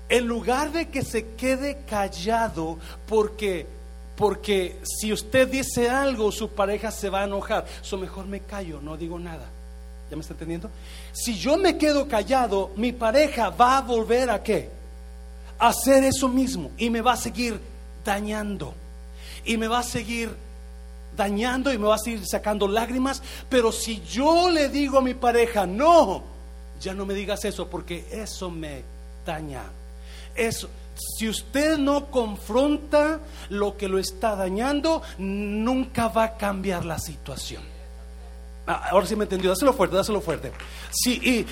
[0.09, 3.67] en lugar de que se quede callado porque
[4.17, 8.81] porque si usted dice algo su pareja se va a enojar, so mejor me callo,
[8.81, 9.47] no digo nada.
[10.11, 10.71] ¿Ya me está entendiendo?
[11.13, 14.71] Si yo me quedo callado, mi pareja va a volver a qué?
[15.59, 17.59] A hacer eso mismo y me va a seguir
[18.05, 18.75] dañando.
[19.45, 20.35] Y me va a seguir
[21.17, 23.23] dañando y me va a seguir sacando lágrimas.
[23.49, 26.23] Pero si yo le digo a mi pareja, no,
[26.81, 28.83] ya no me digas eso porque eso me
[29.25, 29.63] daña.
[30.35, 30.69] Eso.
[30.95, 37.63] Si usted no confronta lo que lo está dañando, nunca va a cambiar la situación.
[38.67, 40.53] Ah, ahora sí me entendió, dáselo fuerte, dáselo fuerte.
[40.91, 41.47] Sí, y,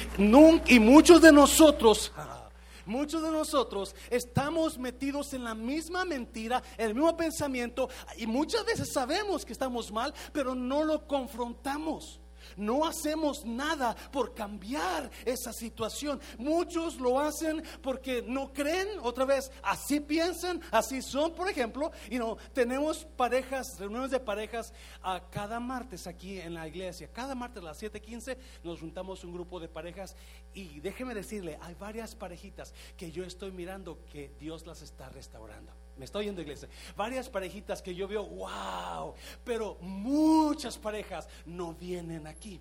[0.74, 2.10] y muchos de nosotros,
[2.86, 8.64] muchos de nosotros estamos metidos en la misma mentira, en el mismo pensamiento, y muchas
[8.64, 12.21] veces sabemos que estamos mal, pero no lo confrontamos.
[12.56, 16.20] No hacemos nada por cambiar esa situación.
[16.38, 21.34] Muchos lo hacen porque no creen, otra vez, así piensan, así son.
[21.34, 26.68] Por ejemplo, y no tenemos parejas, reuniones de parejas a cada martes aquí en la
[26.68, 27.08] iglesia.
[27.12, 30.16] Cada martes a las 7:15 nos juntamos un grupo de parejas
[30.54, 35.81] y déjeme decirle, hay varias parejitas que yo estoy mirando que Dios las está restaurando.
[36.02, 36.68] Estoy yendo iglesia.
[36.96, 42.60] Varias parejitas que yo veo, wow, pero muchas parejas no vienen aquí.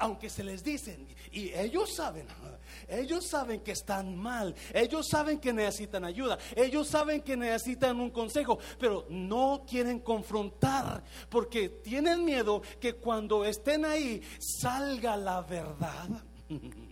[0.00, 2.26] Aunque se les dicen, y ellos saben,
[2.88, 8.10] ellos saben que están mal, ellos saben que necesitan ayuda, ellos saben que necesitan un
[8.10, 16.08] consejo, pero no quieren confrontar porque tienen miedo que cuando estén ahí salga la verdad.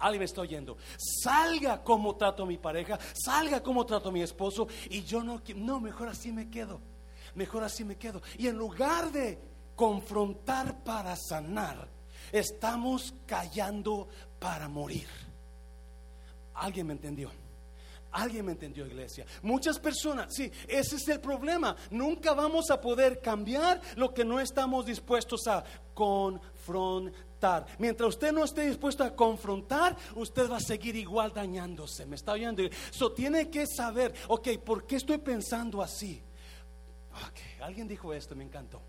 [0.00, 0.78] Alguien me está oyendo.
[0.96, 4.66] Salga como trato a mi pareja, salga como trato a mi esposo.
[4.88, 6.80] Y yo no, no, mejor así me quedo.
[7.34, 8.22] Mejor así me quedo.
[8.38, 9.38] Y en lugar de
[9.76, 11.86] confrontar para sanar,
[12.32, 14.08] estamos callando
[14.38, 15.06] para morir.
[16.54, 17.30] Alguien me entendió.
[18.12, 19.24] Alguien me entendió, iglesia.
[19.42, 21.76] Muchas personas, sí, ese es el problema.
[21.90, 25.62] Nunca vamos a poder cambiar lo que no estamos dispuestos a
[25.94, 27.29] confrontar
[27.78, 32.06] mientras usted no esté dispuesto a confrontar, usted va a seguir igual dañándose.
[32.06, 32.62] ¿Me está oyendo?
[32.62, 36.22] Eso tiene que saber, ok, ¿por qué estoy pensando así?
[37.28, 38.80] Okay, alguien dijo esto, me encantó.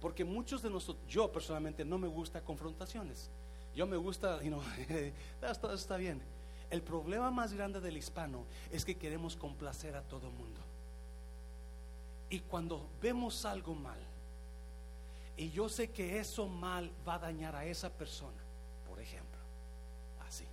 [0.00, 3.30] Porque muchos de nosotros, yo personalmente no me gusta confrontaciones.
[3.74, 4.62] Yo me gusta, y no,
[5.42, 6.20] esto está bien.
[6.70, 10.60] El problema más grande del hispano es que queremos complacer a todo mundo.
[12.30, 13.98] Y cuando vemos algo mal,
[15.36, 18.40] y yo sé que eso mal va a dañar a esa persona,
[18.88, 19.40] por ejemplo,
[20.26, 20.46] así.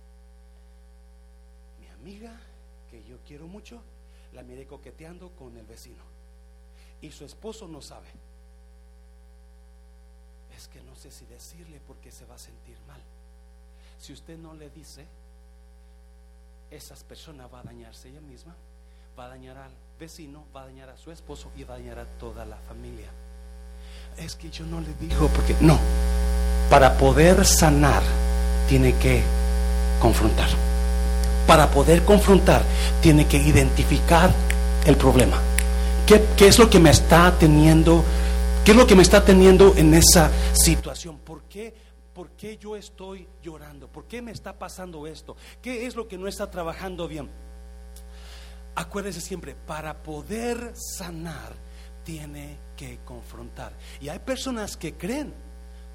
[1.80, 2.38] Mi amiga,
[2.90, 3.80] que yo quiero mucho,
[4.32, 6.02] la miré coqueteando con el vecino.
[7.00, 8.08] Y su esposo no sabe.
[10.56, 13.00] Es que no sé si decirle porque se va a sentir mal.
[13.98, 15.06] Si usted no le dice,
[16.70, 18.54] esas personas va a dañarse ella misma,
[19.16, 21.98] va a dañar al vecino, va a dañar a su esposo y va a dañar
[22.00, 23.12] a toda la familia.
[24.16, 25.78] Es que yo no le digo porque no.
[26.70, 28.02] Para poder sanar
[28.68, 29.22] tiene que
[30.00, 30.48] confrontar.
[31.46, 32.62] Para poder confrontar
[33.00, 34.32] tiene que identificar
[34.86, 35.38] el problema.
[36.06, 38.04] ¿Qué, qué es lo que me está teniendo?
[38.64, 41.18] ¿Qué es lo que me está teniendo en esa situación?
[41.18, 41.74] ¿Por qué
[42.12, 43.88] ¿Por qué yo estoy llorando?
[43.88, 45.34] ¿Por qué me está pasando esto?
[45.62, 47.30] ¿Qué es lo que no está trabajando bien?
[48.74, 51.54] Acuérdese siempre, para poder sanar
[52.04, 53.72] tiene que confrontar.
[54.00, 55.32] Y hay personas que creen,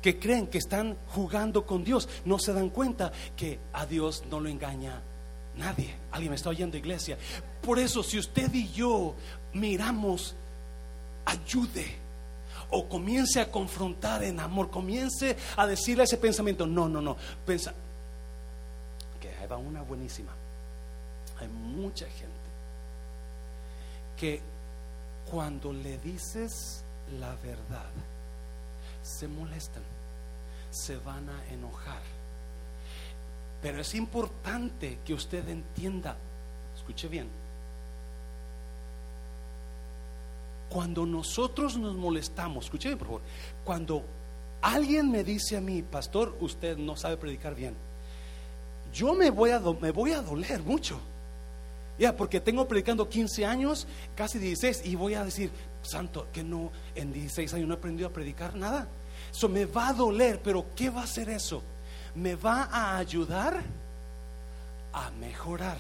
[0.02, 4.40] que creen que están jugando con Dios, no se dan cuenta que a Dios no
[4.40, 5.02] lo engaña
[5.58, 5.94] nadie.
[6.12, 7.18] Alguien me está oyendo, iglesia.
[7.62, 9.16] Por eso, si usted y yo
[9.54, 10.36] miramos,
[11.26, 12.08] ayude
[12.70, 17.74] o comience a confrontar en amor, comience a decirle ese pensamiento, no, no, no, pensa,
[19.20, 20.32] que ahí va una buenísima.
[21.40, 22.36] Hay mucha gente
[24.18, 24.42] que
[25.30, 26.84] cuando le dices
[27.20, 27.92] la verdad,
[29.02, 29.84] se molestan,
[30.72, 32.02] se van a enojar.
[33.62, 36.18] Pero es importante que usted entienda,
[36.76, 37.28] escuche bien,
[40.70, 43.22] Cuando nosotros nos molestamos, escúcheme por favor,
[43.64, 44.04] cuando
[44.62, 47.74] alguien me dice a mí, pastor, usted no sabe predicar bien,
[48.94, 51.00] yo me voy a, me voy a doler mucho.
[52.00, 56.72] Ya, porque tengo predicando 15 años, casi 16, y voy a decir, santo, que no,
[56.96, 58.88] en 16 años no he aprendido a predicar nada.
[59.32, 61.64] Eso me va a doler, pero ¿qué va a hacer eso?
[62.16, 63.62] Me va a ayudar
[64.94, 65.78] a mejorar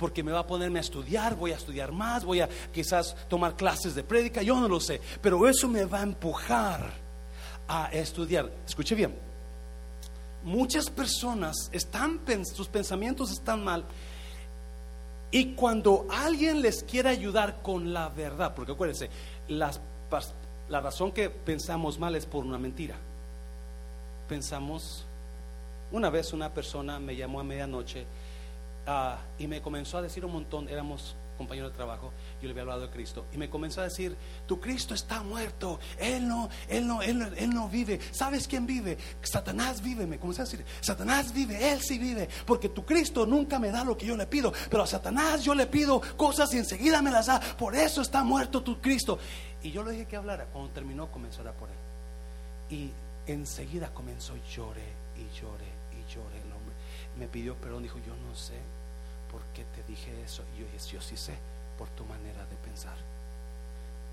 [0.00, 3.54] porque me va a ponerme a estudiar, voy a estudiar más, voy a quizás tomar
[3.54, 6.90] clases de prédica, yo no lo sé, pero eso me va a empujar
[7.68, 8.50] a estudiar.
[8.66, 9.14] Escuche bien,
[10.42, 13.84] muchas personas están, sus pensamientos están mal
[15.30, 19.08] y cuando alguien les quiere ayudar con la verdad, porque acuérdense,
[19.48, 22.96] la razón que pensamos mal es por una mentira.
[24.28, 25.04] Pensamos,
[25.92, 28.06] una vez una persona me llamó a medianoche
[28.86, 32.64] Ah, y me comenzó a decir un montón, éramos compañeros de trabajo, yo le había
[32.64, 34.14] hablado de Cristo, y me comenzó a decir,
[34.46, 38.98] tu Cristo está muerto, Él no, Él no, Él, no vive, ¿sabes quién vive?
[39.22, 43.58] Satanás vive, me comenzó a decir, Satanás vive, Él sí vive, porque tu Cristo nunca
[43.58, 46.58] me da lo que yo le pido, pero a Satanás yo le pido cosas y
[46.58, 49.18] enseguida me las da, por eso está muerto tu Cristo.
[49.62, 52.76] Y yo le dije que hablara, cuando terminó comenzó a orar por Él.
[52.76, 52.90] Y
[53.26, 54.84] enseguida comenzó, llore
[55.16, 56.74] y llore y llore el hombre.
[57.18, 58.58] Me pidió perdón, dijo, yo no sé
[59.30, 60.42] ¿por qué dije eso?
[60.56, 61.34] Y yo yo sí sé,
[61.76, 62.94] por tu manera de pensar.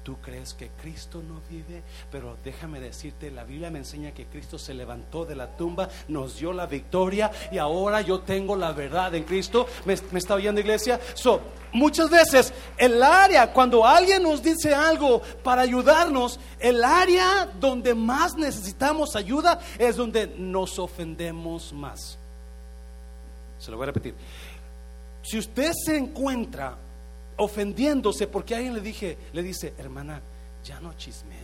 [0.03, 4.57] Tú crees que Cristo no vive, pero déjame decirte, la Biblia me enseña que Cristo
[4.57, 9.13] se levantó de la tumba, nos dio la victoria y ahora yo tengo la verdad
[9.15, 9.67] en Cristo.
[9.83, 10.97] ¿Me, está oyendo iglesia?
[11.13, 11.41] So,
[11.73, 18.37] muchas veces el área, cuando alguien nos dice algo para ayudarnos, el área donde más
[18.37, 22.17] necesitamos ayuda es donde nos ofendemos más.
[23.59, 24.15] Se lo voy a repetir.
[25.27, 26.77] Si usted se encuentra
[27.35, 30.21] ofendiéndose porque alguien le dije, le dice, hermana,
[30.63, 31.35] ya no chisme.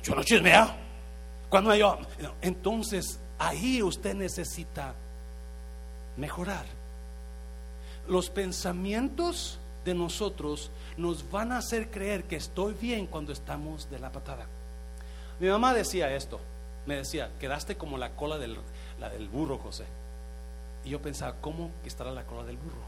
[0.00, 0.70] Yo no chismeo.
[1.48, 1.98] Cuando yo,
[2.42, 4.94] entonces ahí usted necesita
[6.16, 6.64] mejorar.
[8.06, 13.98] Los pensamientos de nosotros nos van a hacer creer que estoy bien cuando estamos de
[13.98, 14.46] la patada.
[15.40, 16.38] Mi mamá decía esto,
[16.86, 18.56] me decía, quedaste como la cola del,
[19.00, 19.86] del burro, José.
[20.84, 22.84] Y yo pensaba, ¿cómo estará la cola del burro?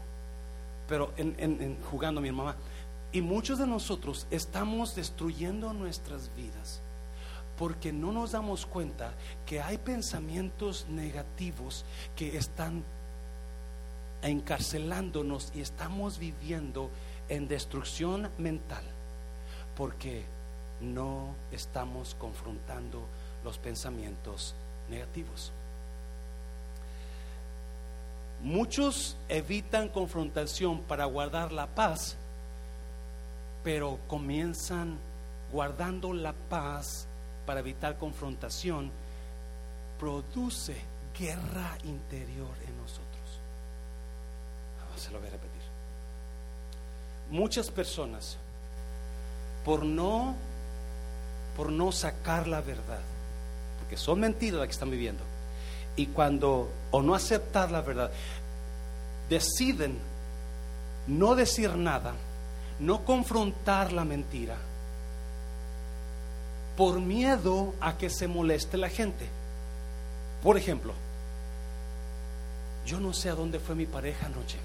[0.87, 2.55] Pero en, jugando mi mamá.
[3.11, 6.81] Y muchos de nosotros estamos destruyendo nuestras vidas
[7.57, 9.13] porque no nos damos cuenta
[9.45, 11.85] que hay pensamientos negativos
[12.15, 12.83] que están
[14.21, 16.91] encarcelándonos y estamos viviendo
[17.29, 18.83] en destrucción mental.
[19.75, 20.23] Porque
[20.81, 23.01] no estamos confrontando
[23.43, 24.53] los pensamientos
[24.89, 25.51] negativos.
[28.41, 32.15] Muchos evitan confrontación para guardar la paz,
[33.63, 34.97] pero comienzan
[35.51, 37.07] guardando la paz
[37.45, 38.91] para evitar confrontación,
[39.99, 40.75] produce
[41.17, 43.07] guerra interior en nosotros.
[44.97, 45.61] Se lo voy a repetir.
[47.29, 48.37] Muchas personas,
[49.63, 50.35] por no,
[51.55, 53.01] por no sacar la verdad,
[53.79, 55.23] porque son mentiras las que están viviendo,
[55.97, 58.11] y cuando, o no aceptar la verdad,
[59.29, 59.97] deciden
[61.07, 62.13] no decir nada,
[62.79, 64.55] no confrontar la mentira,
[66.77, 69.27] por miedo a que se moleste la gente.
[70.43, 70.93] Por ejemplo,
[72.85, 74.59] yo no sé a dónde fue mi pareja anoche,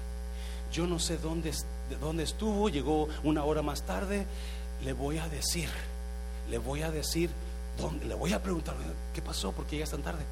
[0.71, 1.51] yo no sé dónde,
[1.99, 4.27] dónde estuvo, llegó una hora más tarde,
[4.85, 5.69] le voy a decir,
[6.51, 7.31] le voy a decir,
[7.79, 8.75] dónde, le voy a preguntar,
[9.15, 9.51] ¿qué pasó?
[9.51, 10.23] ¿Por qué llegas tan tarde?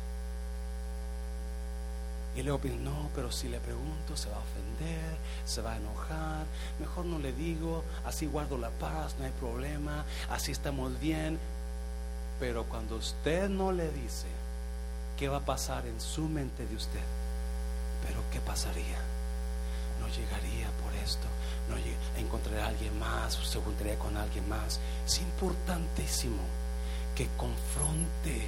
[2.36, 5.78] Y luego pienso, no, pero si le pregunto se va a ofender, se va a
[5.78, 6.46] enojar,
[6.80, 11.38] mejor no le digo, así guardo la paz, no hay problema, así estamos bien.
[12.40, 14.28] Pero cuando usted no le dice
[15.18, 17.04] qué va a pasar en su mente de usted,
[18.08, 19.00] pero qué pasaría,
[20.00, 21.28] no llegaría por esto,
[21.70, 21.76] no
[22.18, 24.80] encontraría a alguien más, se juntaría con alguien más.
[25.06, 26.42] Es importantísimo
[27.14, 28.48] que confronte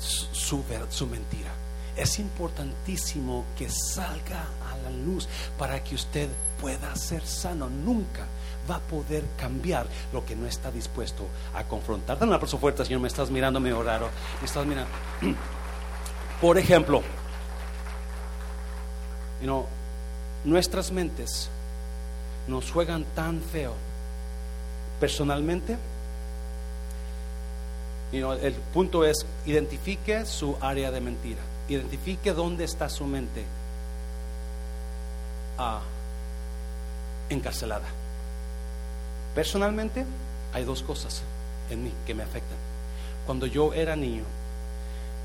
[0.00, 1.52] su, su, su mentira
[1.96, 5.28] es importantísimo que salga a la luz
[5.58, 6.28] para que usted
[6.60, 7.68] pueda ser sano.
[7.68, 8.26] Nunca
[8.70, 12.18] va a poder cambiar lo que no está dispuesto a confrontar.
[12.18, 13.00] Dame un aplauso fuerte, Señor.
[13.00, 14.08] Me estás mirando medio raro.
[14.40, 14.90] Me estás mirando.
[16.40, 17.02] Por ejemplo,
[20.44, 21.50] nuestras mentes
[22.46, 23.74] nos juegan tan feo.
[24.98, 25.76] Personalmente,
[28.12, 33.44] el punto es identifique su área de mentira identifique dónde está su mente
[35.58, 35.80] ah,
[37.28, 37.86] encarcelada.
[39.34, 40.04] Personalmente,
[40.52, 41.22] hay dos cosas
[41.70, 42.58] en mí que me afectan.
[43.24, 44.24] Cuando yo era niño,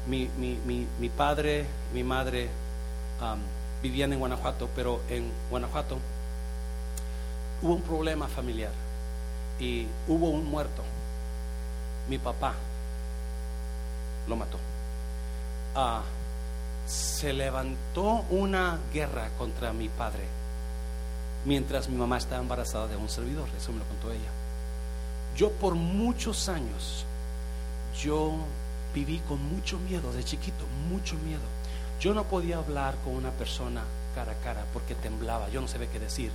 [0.08, 2.50] mi, mi, padre mi madre
[3.82, 5.98] vivían en Guanajuato, pero en Guanajuato
[7.64, 8.72] hubo un problema familiar
[9.60, 10.84] y hubo un muerto.
[12.08, 12.54] Mi papá
[14.28, 14.60] lo mató.
[15.74, 16.04] Ah,
[16.86, 20.24] se levantó una guerra contra mi padre
[21.46, 24.30] mientras mi mamá estaba embarazada de un servidor, eso me lo contó ella.
[25.38, 27.06] Yo por muchos años,
[28.02, 28.34] yo
[28.94, 31.42] viví con mucho miedo de chiquito, mucho miedo.
[32.00, 33.84] Yo no podía hablar con una persona
[34.16, 36.32] cara a cara porque temblaba, yo no sabía qué decir.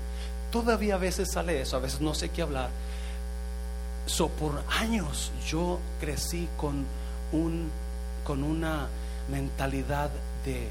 [0.53, 2.71] Todavía a veces sale eso, a veces no sé qué hablar.
[4.07, 6.85] So, por años yo crecí con,
[7.33, 7.71] un,
[8.25, 8.89] con una
[9.31, 10.11] mentalidad
[10.45, 10.69] de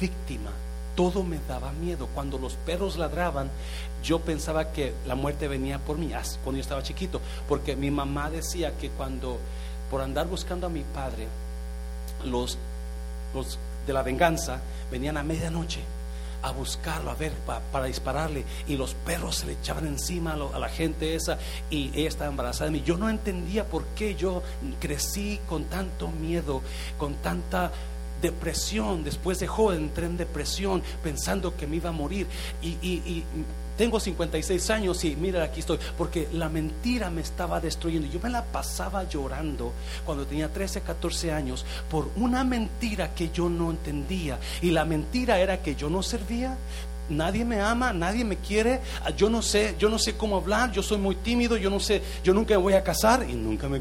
[0.00, 0.50] víctima.
[0.94, 2.08] Todo me daba miedo.
[2.14, 3.50] Cuando los perros ladraban,
[4.02, 6.10] yo pensaba que la muerte venía por mí,
[6.42, 9.38] cuando yo estaba chiquito, porque mi mamá decía que cuando,
[9.90, 11.28] por andar buscando a mi padre,
[12.24, 12.58] los,
[13.34, 15.80] los de la venganza venían a medianoche
[16.42, 17.32] a buscarlo, a ver,
[17.72, 18.44] para dispararle.
[18.66, 21.38] Y los perros se le echaban encima a, la gente esa
[21.70, 22.82] y ella estaba embarazada de mí.
[22.84, 24.42] Yo no entendía por qué yo
[24.80, 26.62] crecí con tanto miedo,
[26.96, 27.72] con tanta
[28.20, 32.26] depresión, después de joven entré en depresión pensando que me iba a morir
[32.62, 33.24] y,
[33.76, 38.08] tengo 56 años y mira aquí estoy, porque la mentira me estaba destruyendo.
[38.08, 39.72] Yo me la pasaba llorando
[40.04, 44.40] cuando tenía 13, 14 años por una mentira que yo no entendía.
[44.62, 46.58] Y la mentira era que yo no servía,
[47.08, 48.80] nadie me ama, nadie me quiere,
[49.16, 52.02] yo no sé, yo no sé cómo hablar, yo soy muy tímido, yo no sé,
[52.24, 53.80] yo nunca me voy a casar y nunca me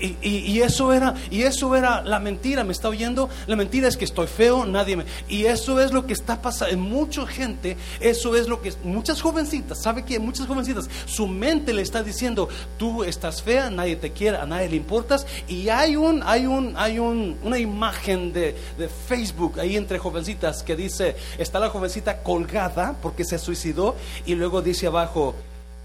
[0.00, 3.28] y, eso era, y eso era la mentira, ¿me está oyendo?
[3.46, 5.04] La mentira es que estoy feo, nadie me...
[5.28, 8.72] Y eso es lo que está pasando en mucha gente, eso es lo que...
[8.84, 13.96] Muchas jovencitas, ¿sabe que Muchas jovencitas, su mente le está diciendo, tú estás fea, nadie
[13.96, 15.26] te quiere, a nadie le importas.
[15.48, 20.62] Y hay un, hay un, hay un, una imagen de, de Facebook ahí entre jovencitas
[20.62, 25.34] que dice, está la jovencita colgada porque se suicidó y luego dice abajo,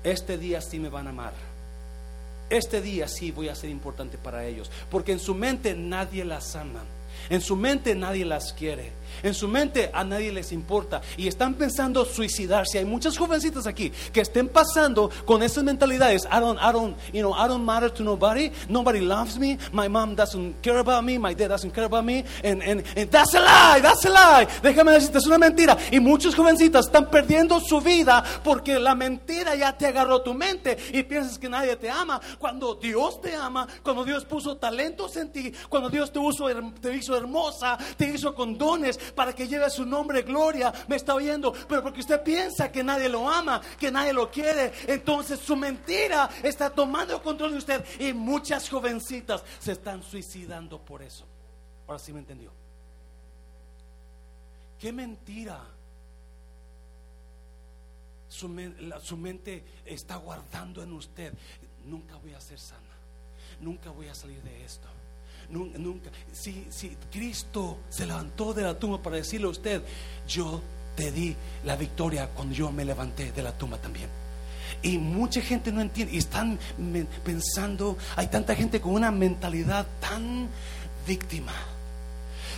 [0.03, 1.48] este día sí me van a amar
[2.49, 6.55] este día sí voy a ser importante para ellos, porque en su mente nadie las
[6.55, 6.83] ama.
[7.29, 8.99] En su mente nadie las quiere.
[9.23, 12.79] En su mente a nadie les importa y están pensando suicidarse.
[12.79, 16.25] Hay muchas jovencitas aquí que estén pasando con esas mentalidades.
[16.25, 18.51] I don't, I don't, you know, I don't matter to nobody.
[18.69, 19.57] Nobody loves me.
[19.73, 21.17] My mom doesn't care about me.
[21.17, 22.23] My dad doesn't care about me.
[22.43, 23.79] And, and, and that's a lie.
[23.81, 24.47] That's a lie.
[24.61, 25.77] Déjame decirte, es una mentira.
[25.91, 30.77] Y muchas jovencitas están perdiendo su vida porque la mentira ya te agarró tu mente
[30.93, 32.21] y piensas que nadie te ama.
[32.37, 36.19] Cuando Dios te ama, cuando Dios puso talentos en ti, cuando Dios te,
[36.81, 41.15] te hizo hermosa, te hizo con dones para que lleve su nombre gloria, me está
[41.15, 45.55] oyendo, pero porque usted piensa que nadie lo ama, que nadie lo quiere, entonces su
[45.55, 51.25] mentira está tomando control de usted y muchas jovencitas se están suicidando por eso.
[51.87, 52.51] Ahora sí me entendió.
[54.77, 55.59] ¿Qué mentira?
[58.27, 58.47] Su,
[59.01, 61.33] su, mente está guardando en usted.
[61.85, 62.81] Nunca voy a ser sana.
[63.59, 64.87] Nunca voy a salir de esto
[65.51, 69.81] nunca, Si, si Cristo se levantó de la tumba para decirle a usted,
[70.27, 70.61] yo
[70.95, 71.35] te di
[71.65, 74.09] la victoria cuando yo me levanté de la tumba también.
[74.81, 76.57] Y mucha gente no entiende y están
[77.23, 80.47] pensando, hay tanta gente con una mentalidad tan
[81.07, 81.53] víctima.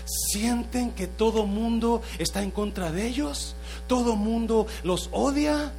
[0.06, 3.56] Sienten que todo mundo está en contra de ellos,
[3.88, 5.74] todo mundo los odia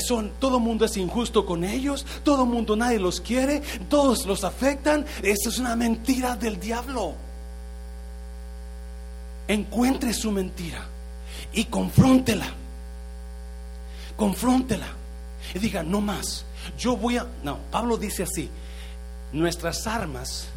[0.00, 5.06] son, todo mundo es injusto con ellos, todo mundo nadie los quiere, todos los afectan.
[5.22, 7.14] Eso es una mentira del diablo.
[9.46, 10.86] Encuentre su mentira
[11.52, 12.46] y confróntela.
[14.16, 14.88] Confróntela.
[15.54, 16.44] Y diga, no más.
[16.78, 17.26] Yo voy a...
[17.42, 18.50] No, Pablo dice así,
[19.32, 20.48] nuestras armas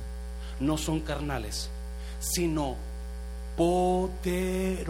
[0.59, 1.69] no son carnales,
[2.19, 2.75] sino
[3.55, 4.85] poderosas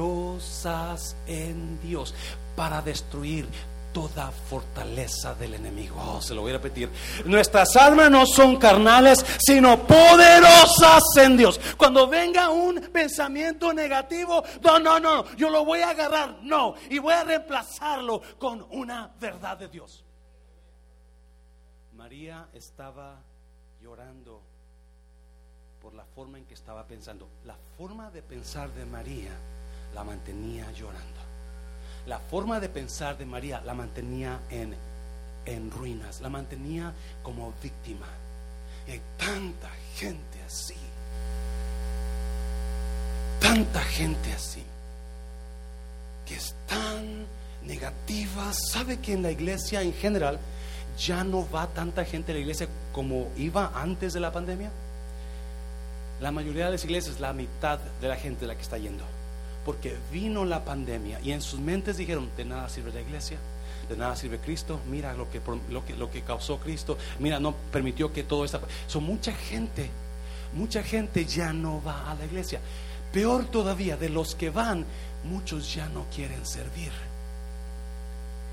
[1.28, 2.14] en Dios
[2.56, 3.48] para destruir
[3.92, 5.96] toda fortaleza del enemigo.
[5.98, 6.90] Oh, se lo voy a repetir.
[7.26, 11.60] Nuestras armas no son carnales, sino poderosas en Dios.
[11.78, 17.00] Cuando venga un pensamiento negativo, no, no, no, yo lo voy a agarrar, no, y
[17.00, 20.04] voy a reemplazarlo con una verdad de Dios.
[21.94, 23.22] María estaba
[23.82, 24.51] llorando
[25.82, 27.28] por la forma en que estaba pensando.
[27.46, 29.32] La forma de pensar de María
[29.94, 31.32] la mantenía llorando
[32.06, 34.76] la forma de pensar de María la mantenía en,
[35.46, 38.08] en ruinas, la mantenía como víctima.
[38.88, 40.76] Y hay tanta gente así,
[43.40, 44.64] tanta gente así,
[46.26, 47.26] que es tan
[47.64, 48.52] negativa.
[48.54, 50.40] ¿Sabe que en la iglesia en general
[50.98, 54.72] ya no va tanta gente a la iglesia como iba antes de la pandemia?
[56.22, 59.04] La mayoría de las iglesias, la mitad de la gente la que está yendo
[59.66, 63.38] porque vino la pandemia y en sus mentes dijeron, de nada sirve la iglesia,
[63.90, 67.54] de nada sirve Cristo, mira lo que, lo que, lo que causó Cristo, mira, no
[67.72, 68.62] permitió que todo esto...
[68.88, 69.90] Son mucha gente,
[70.54, 72.60] mucha gente ya no va a la iglesia.
[73.14, 74.86] Peor todavía, de los que van,
[75.26, 76.92] muchos ya no quieren servir.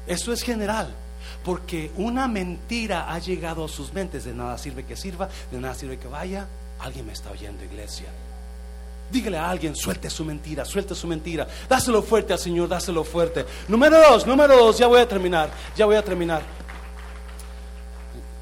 [0.07, 0.93] Eso es general,
[1.45, 5.75] porque una mentira ha llegado a sus mentes, de nada sirve que sirva, de nada
[5.75, 6.47] sirve que vaya.
[6.81, 8.07] Alguien me está oyendo, iglesia.
[9.11, 11.49] Dígale a alguien, suelte su mentira, suelte su mentira.
[11.69, 13.47] Dáselo fuerte al Señor, dáselo fuerte.
[13.67, 16.43] Número dos, número dos, ya voy a terminar, ya voy a terminar.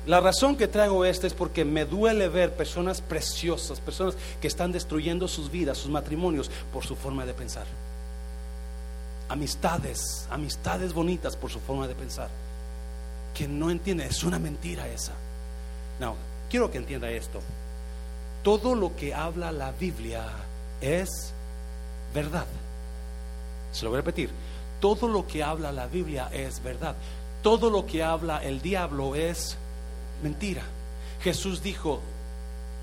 [0.06, 4.70] La razón que traigo esto es porque me duele ver personas preciosas, personas que están
[4.70, 7.66] destruyendo sus vidas, sus matrimonios, por su forma de pensar.
[9.28, 12.28] Amistades, amistades bonitas por su forma de pensar.
[13.34, 15.12] Que no entiende, es una mentira esa.
[15.98, 16.14] No,
[16.48, 17.40] quiero que entienda esto.
[18.46, 20.22] Todo lo que habla la Biblia
[20.80, 21.32] es
[22.14, 22.46] verdad.
[23.72, 24.30] Se lo voy a repetir.
[24.78, 26.94] Todo lo que habla la Biblia es verdad.
[27.42, 29.56] Todo lo que habla el diablo es
[30.22, 30.62] mentira.
[31.22, 32.00] Jesús dijo,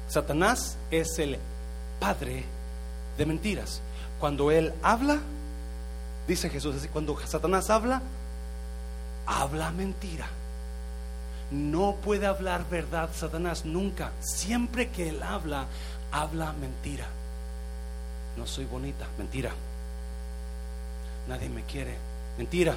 [0.09, 1.37] Satanás es el
[1.97, 2.43] padre
[3.17, 3.79] de mentiras.
[4.19, 5.19] Cuando él habla,
[6.27, 8.01] dice Jesús, cuando Satanás habla,
[9.25, 10.27] habla mentira.
[11.53, 14.11] No puede hablar verdad Satanás nunca.
[14.19, 15.67] Siempre que él habla,
[16.11, 17.07] habla mentira
[18.37, 19.51] no soy bonita, mentira.
[21.27, 21.95] Nadie me quiere,
[22.37, 22.75] mentira.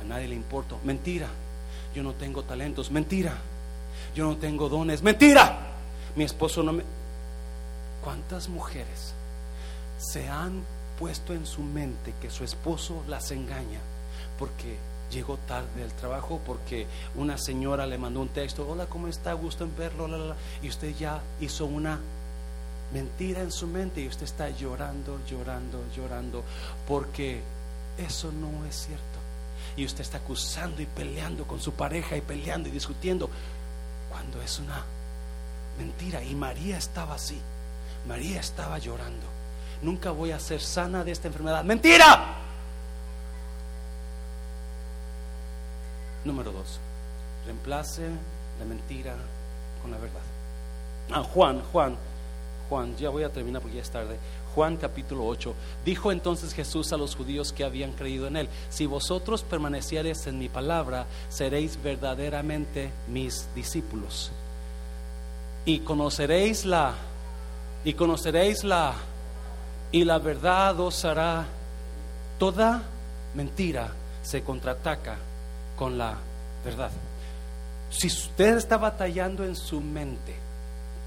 [0.00, 1.28] A nadie le importo, mentira.
[1.94, 3.34] Yo no tengo talentos, mentira.
[4.14, 5.58] Yo no tengo dones, mentira.
[6.16, 6.82] Mi esposo no me...
[8.02, 9.14] ¿Cuántas mujeres
[9.98, 10.62] se han
[10.98, 13.80] puesto en su mente que su esposo las engaña
[14.38, 14.76] porque
[15.16, 19.32] llegó tarde del trabajo, porque una señora le mandó un texto, hola, ¿cómo está?
[19.32, 20.08] Gusto en verlo,
[20.62, 21.98] y usted ya hizo una
[22.92, 26.44] mentira en su mente y usted está llorando, llorando, llorando,
[26.86, 27.40] porque
[27.96, 29.04] eso no es cierto.
[29.76, 33.30] Y usted está acusando y peleando con su pareja y peleando y discutiendo
[34.10, 34.84] cuando es una
[35.78, 36.22] mentira.
[36.22, 37.40] Y María estaba así.
[38.06, 39.26] María estaba llorando.
[39.82, 41.64] Nunca voy a ser sana de esta enfermedad.
[41.64, 42.45] Mentira.
[46.26, 46.80] Número dos,
[47.44, 48.02] reemplace
[48.58, 49.14] la mentira
[49.80, 50.20] con la verdad.
[51.12, 51.96] Ah, Juan, Juan,
[52.68, 54.18] Juan, ya voy a terminar porque ya es tarde.
[54.52, 55.54] Juan capítulo 8.
[55.84, 60.40] Dijo entonces Jesús a los judíos que habían creído en él, si vosotros permaneciereis en
[60.40, 64.32] mi palabra, seréis verdaderamente mis discípulos.
[65.64, 66.94] Y conoceréis la,
[67.84, 68.94] y conoceréis la,
[69.92, 71.46] y la verdad os hará,
[72.36, 72.82] toda
[73.36, 73.92] mentira
[74.24, 75.18] se contraataca
[75.76, 76.16] con la
[76.64, 76.90] verdad.
[77.90, 80.34] Si usted está batallando en su mente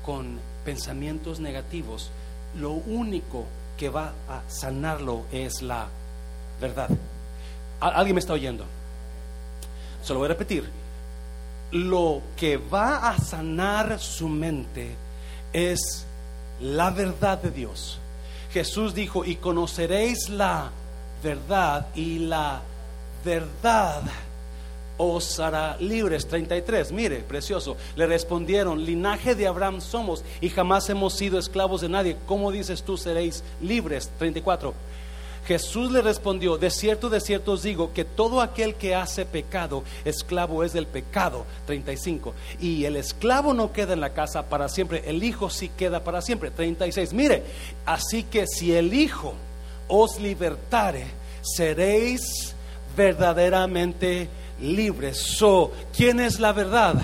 [0.05, 2.09] con pensamientos negativos,
[2.55, 3.45] lo único
[3.77, 5.87] que va a sanarlo es la
[6.59, 6.89] verdad.
[7.79, 8.65] ¿Alguien me está oyendo?
[10.03, 10.69] Se lo voy a repetir.
[11.71, 14.95] Lo que va a sanar su mente
[15.53, 16.05] es
[16.59, 17.99] la verdad de Dios.
[18.51, 20.71] Jesús dijo, y conoceréis la
[21.23, 22.61] verdad y la
[23.23, 24.01] verdad
[24.99, 26.27] os hará libres.
[26.27, 27.77] 33, mire, precioso.
[27.95, 32.17] Le respondieron, linaje de Abraham somos y jamás hemos sido esclavos de nadie.
[32.27, 34.11] ¿Cómo dices tú seréis libres?
[34.19, 34.73] 34.
[35.47, 39.83] Jesús le respondió, de cierto, de cierto os digo que todo aquel que hace pecado,
[40.03, 41.45] esclavo es del pecado.
[41.65, 42.33] 35.
[42.59, 46.21] Y el esclavo no queda en la casa para siempre, el hijo sí queda para
[46.21, 46.51] siempre.
[46.51, 47.13] 36.
[47.13, 47.43] Mire,
[47.85, 49.33] así que si el hijo
[49.87, 51.05] os libertare,
[51.41, 52.53] seréis
[52.97, 54.27] verdaderamente
[54.61, 55.17] libres.
[55.37, 56.95] So, ¿quién es la verdad?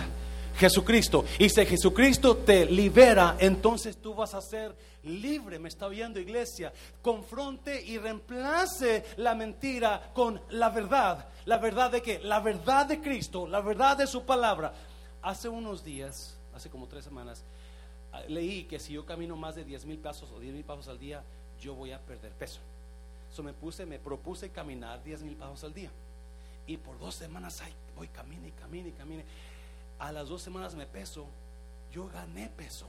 [0.57, 1.25] Jesucristo.
[1.37, 5.59] Y si Jesucristo te libera, entonces tú vas a ser libre.
[5.59, 6.71] Me está oyendo iglesia.
[7.01, 11.27] Confronte y reemplace la mentira con la verdad.
[11.45, 14.73] La verdad de que la verdad de Cristo, la verdad de su palabra.
[15.21, 17.43] Hace unos días, hace como tres semanas,
[18.13, 20.87] ah, leí que si yo camino más de 10 mil pasos o 10 mil pasos
[20.87, 21.23] al día,
[21.59, 22.59] yo voy a perder peso.
[23.31, 25.91] Eso me puse, me propuse caminar 10 mil pasos al día.
[26.67, 29.25] Y por dos semanas ay, voy, camine y camine y camine.
[29.99, 31.25] A las dos semanas me peso,
[31.91, 32.87] yo gané peso.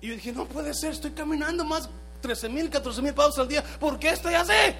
[0.00, 1.88] Y yo dije, no puede ser, estoy caminando más
[2.22, 3.62] 13 mil, 14 mil pasos al día.
[3.78, 4.74] ¿Por qué estoy así?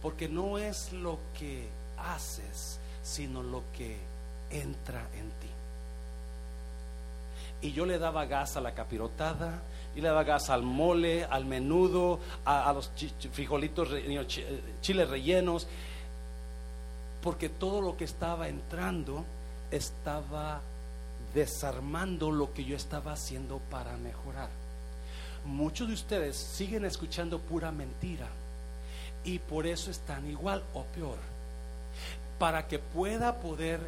[0.00, 3.98] Porque no es lo que haces, sino lo que
[4.50, 5.50] entra en ti.
[7.62, 9.62] Y yo le daba gas a la capirotada,
[9.94, 12.90] y le daba gas al mole, al menudo, a, los
[13.32, 13.88] frijolitos,
[14.80, 15.66] chiles rellenos,
[17.22, 19.24] porque todo lo que estaba entrando
[19.70, 20.60] estaba
[21.32, 24.50] desarmando lo que yo estaba haciendo para mejorar.
[25.44, 28.28] Muchos de ustedes siguen escuchando pura mentira
[29.24, 31.18] y por eso están igual o peor.
[32.38, 33.80] Para que pueda poder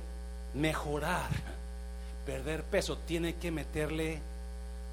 [0.54, 1.28] mejorar,
[2.26, 4.20] perder peso, tiene que meterle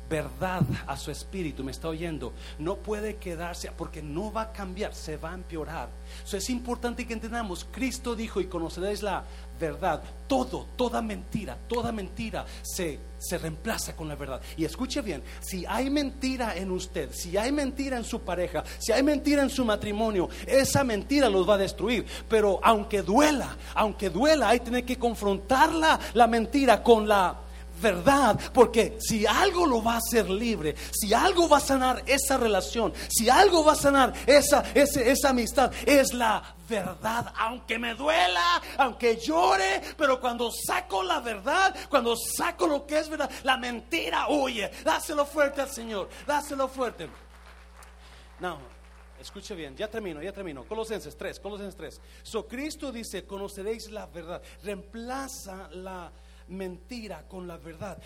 [0.09, 4.93] verdad a su espíritu, me está oyendo, no puede quedarse porque no va a cambiar,
[4.93, 5.89] se va a empeorar.
[6.23, 9.23] Eso es importante que entendamos, Cristo dijo y conoceréis la
[9.60, 14.41] verdad, todo, toda mentira, toda mentira se, se reemplaza con la verdad.
[14.58, 18.91] Y escuche bien, si hay mentira en usted, si hay mentira en su pareja, si
[18.91, 22.06] hay mentira en su matrimonio, esa mentira los va a destruir.
[22.28, 27.39] Pero aunque duela, aunque duela, hay que que confrontarla la mentira con la
[27.84, 32.38] verdad, porque si algo lo va a hacer libre, si algo va a sanar esa
[32.38, 38.61] relación, si algo va a sanar esa, esa amistad, es la verdad, aunque me duela,
[38.77, 44.29] aunque llore, pero cuando saco la verdad, cuando saco lo que es verdad, la mentira
[44.29, 44.71] huye.
[44.84, 47.09] Dáselo fuerte al Señor, dáselo fuerte.
[48.39, 48.57] No,
[49.19, 50.63] escuche bien, ya termino, ya termino.
[50.63, 52.01] Colosenses 3, Colosenses 3.
[52.23, 56.11] So Cristo dice, conoceréis la verdad, reemplaza la
[56.48, 58.02] mentira con la verdad.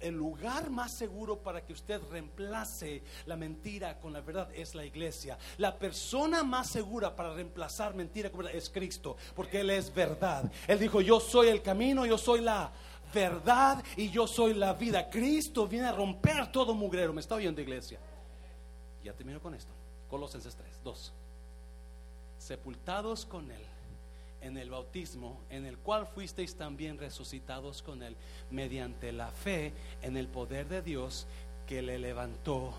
[0.00, 4.84] el lugar más seguro para que usted reemplace la mentira con la verdad es la
[4.84, 5.38] iglesia.
[5.58, 10.50] La persona más segura para reemplazar mentira con verdad es Cristo, porque Él es verdad.
[10.66, 12.72] Él dijo, yo soy el camino, yo soy la
[13.12, 15.08] verdad y yo soy la vida.
[15.10, 17.12] Cristo viene a romper todo mugrero.
[17.12, 17.98] ¿Me está oyendo iglesia?
[19.02, 19.72] Ya termino con esto.
[20.08, 21.12] Colosenses 3, 2.
[22.38, 23.71] Sepultados con Él
[24.42, 28.16] en el bautismo, en el cual fuisteis también resucitados con Él,
[28.50, 29.72] mediante la fe
[30.02, 31.26] en el poder de Dios
[31.66, 32.74] que le levantó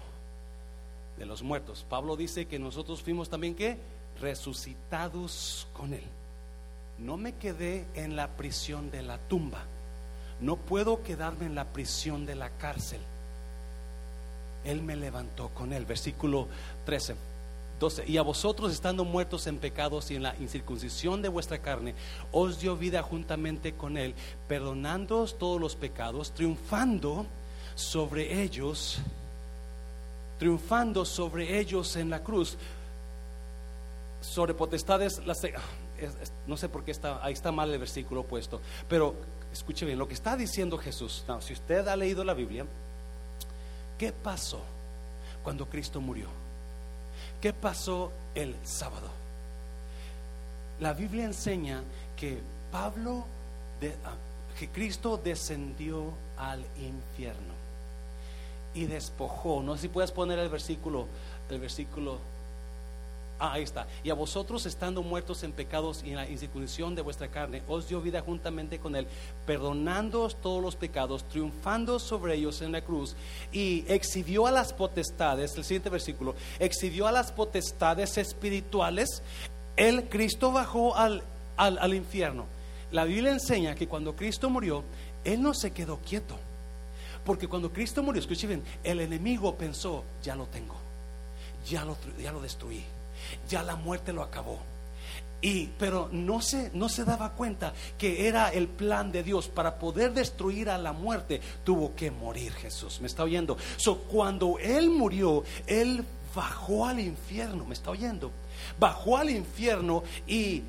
[1.17, 1.85] de los muertos.
[1.89, 3.77] Pablo dice que nosotros fuimos también que
[4.19, 6.03] resucitados con Él.
[6.99, 9.63] No me quedé en la prisión de la tumba.
[10.39, 13.01] No puedo quedarme en la prisión de la cárcel.
[14.63, 15.85] Él me levantó con Él.
[15.85, 16.47] Versículo
[16.85, 17.32] 13
[18.05, 21.95] y a vosotros estando muertos en pecados y en la incircuncisión de vuestra carne,
[22.31, 24.15] os dio vida juntamente con Él,
[24.47, 27.25] perdonándoos todos los pecados, triunfando
[27.75, 28.99] sobre ellos,
[30.39, 32.57] triunfando sobre ellos en la cruz,
[34.21, 35.21] sobre potestades,
[36.47, 39.15] no sé por qué está, ahí está mal el versículo puesto, pero
[39.51, 42.65] escuche bien, lo que está diciendo Jesús, si usted ha leído la Biblia,
[43.97, 44.61] ¿qué pasó
[45.43, 46.42] cuando Cristo murió?
[47.43, 49.09] ¿Qué pasó el sábado?
[50.79, 51.83] La Biblia enseña
[52.15, 52.37] que
[52.71, 53.25] Pablo,
[54.05, 54.13] ah,
[54.57, 56.05] que Cristo descendió
[56.37, 57.53] al infierno
[58.73, 59.61] y despojó.
[59.61, 61.05] No sé si puedes poner el versículo,
[61.49, 62.17] el versículo
[63.45, 63.87] Ah, ahí está.
[64.05, 67.89] Y a vosotros estando muertos en pecados y en la incircuncisión de vuestra carne, os
[67.89, 69.05] dio vida juntamente con él,
[69.45, 73.17] perdonándoos todos los pecados, triunfando sobre ellos en la cruz,
[73.51, 79.21] y exhibió a las potestades, el siguiente versículo, exhibió a las potestades espirituales,
[79.75, 81.21] el Cristo bajó al,
[81.57, 82.45] al, al infierno.
[82.93, 84.85] La Biblia enseña que cuando Cristo murió,
[85.25, 86.37] Él no se quedó quieto.
[87.25, 90.75] Porque cuando Cristo murió, escuchen bien, el enemigo pensó, ya lo tengo,
[91.67, 92.85] ya lo, ya lo destruí
[93.47, 94.59] ya la muerte lo acabó.
[95.41, 99.77] Y, pero no se, no se daba cuenta que era el plan de Dios para
[99.77, 101.41] poder destruir a la muerte.
[101.65, 103.01] Tuvo que morir Jesús.
[103.01, 103.57] ¿Me está oyendo?
[103.75, 107.65] So, cuando Él murió, Él bajó al infierno.
[107.65, 108.31] ¿Me está oyendo?
[108.79, 110.63] Bajó al infierno y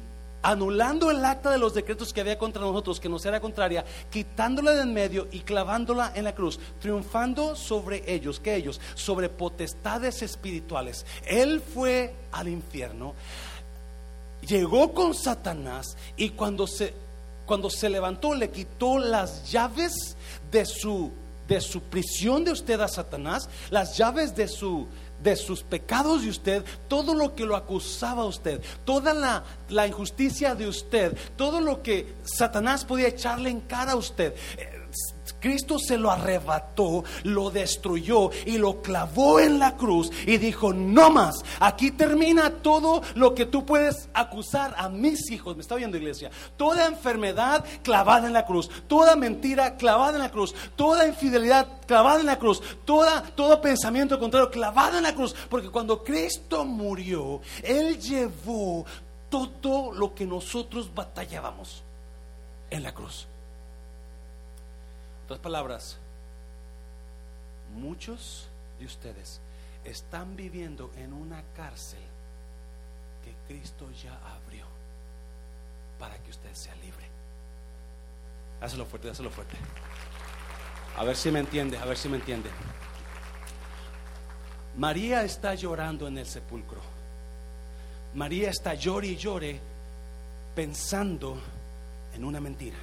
[0.45, 4.73] anulando el acta de los decretos que había contra nosotros, que nos era contraria, quitándola
[4.73, 10.21] de en medio y clavándola en la cruz, triunfando sobre ellos, que ellos, sobre potestades
[10.23, 11.07] espirituales.
[11.27, 13.15] Él fue al infierno,
[14.47, 16.93] llegó con Satanás y cuando se,
[17.47, 20.15] cuando se levantó le quitó las llaves
[20.53, 21.11] de su,
[21.49, 24.87] de su prisión de usted a Satanás, las llaves de su
[25.25, 29.87] de sus pecados de usted, todo lo que lo acusaba a usted, toda la, la
[29.87, 34.35] injusticia de usted, todo lo que Satanás podía echarle en cara a usted.
[35.45, 41.11] Cristo se lo arrebató, lo destruyó y lo clavó en la cruz y dijo, no
[41.11, 45.55] más, aquí termina todo lo que tú puedes acusar a mis hijos.
[45.55, 46.31] Me está oyendo iglesia.
[46.57, 52.21] Toda enfermedad clavada en la cruz, toda mentira clavada en la cruz, toda infidelidad clavada
[52.21, 55.37] en la cruz, toda, todo pensamiento contrario clavado en la cruz.
[55.51, 58.87] Porque cuando Cristo murió, Él llevó
[59.29, 61.83] todo lo que nosotros batallábamos
[62.71, 63.29] en la cruz
[65.25, 65.97] otras palabras,
[67.75, 68.49] muchos
[68.79, 69.41] de ustedes
[69.85, 72.01] están viviendo en una cárcel
[73.25, 74.67] que Cristo ya abrió
[75.99, 77.07] para que usted sea libre.
[78.61, 79.57] Hazlo fuerte, hazlo fuerte.
[80.97, 82.51] A ver si me entiende, a ver si me entiende.
[84.77, 86.81] María está llorando en el sepulcro.
[88.15, 89.61] María está llore y llore
[90.55, 91.41] pensando
[92.15, 92.77] en una mentira.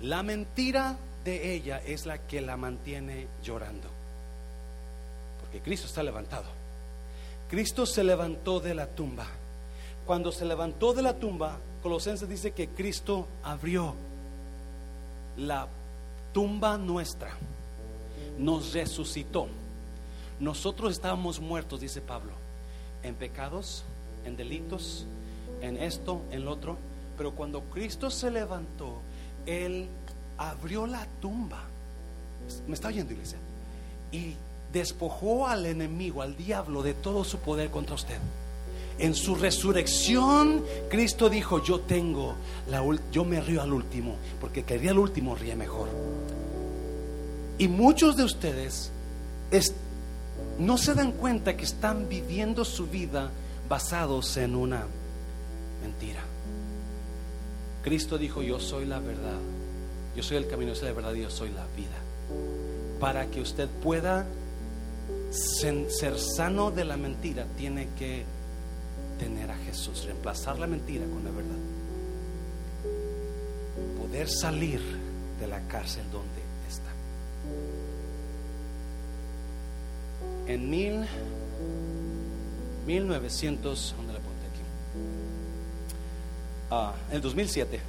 [0.00, 3.88] La mentira de ella es la que la mantiene llorando.
[5.40, 6.46] Porque Cristo está levantado.
[7.48, 9.26] Cristo se levantó de la tumba.
[10.06, 13.94] Cuando se levantó de la tumba, Colosenses dice que Cristo abrió
[15.36, 15.68] la
[16.32, 17.30] tumba nuestra,
[18.38, 19.48] nos resucitó.
[20.40, 22.32] Nosotros estábamos muertos, dice Pablo,
[23.02, 23.84] en pecados,
[24.24, 25.06] en delitos,
[25.60, 26.76] en esto, en lo otro.
[27.16, 29.00] Pero cuando Cristo se levantó,
[29.46, 29.88] Él
[30.38, 31.64] abrió la tumba.
[32.66, 33.38] ¿Me está oyendo, iglesia?
[34.12, 34.34] Y
[34.72, 38.18] despojó al enemigo, al diablo, de todo su poder contra usted.
[38.98, 42.34] En su resurrección, Cristo dijo: Yo tengo
[42.68, 42.82] la
[43.12, 45.88] yo me río al último, porque quería al último ríe mejor.
[47.58, 48.90] Y muchos de ustedes
[50.58, 53.30] no se dan cuenta que están viviendo su vida
[53.68, 54.84] basados en una
[55.82, 56.22] mentira.
[57.84, 59.38] Cristo dijo: Yo soy la verdad
[60.18, 61.96] yo soy el camino, yo soy la verdad, yo soy la vida.
[62.98, 64.26] Para que usted pueda
[65.30, 68.24] ser sano de la mentira, tiene que
[69.20, 71.54] tener a Jesús, reemplazar la mentira con la verdad.
[73.96, 74.80] Poder salir
[75.38, 76.90] de la cárcel donde está.
[80.52, 81.06] En mil,
[82.88, 84.62] 1900, ¿dónde la apunté aquí?
[86.72, 87.80] Ah, en el 2007,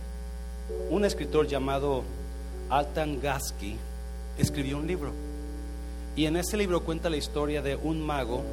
[0.92, 2.04] un escritor llamado
[2.70, 3.76] Altan Gasky
[4.38, 5.12] escribió un libro.
[6.16, 8.44] Y en ese libro cuenta la historia de un mago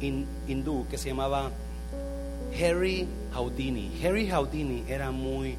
[0.00, 1.50] hindú que se llamaba
[2.60, 3.90] Harry Houdini.
[4.04, 5.56] Harry Houdini era muy,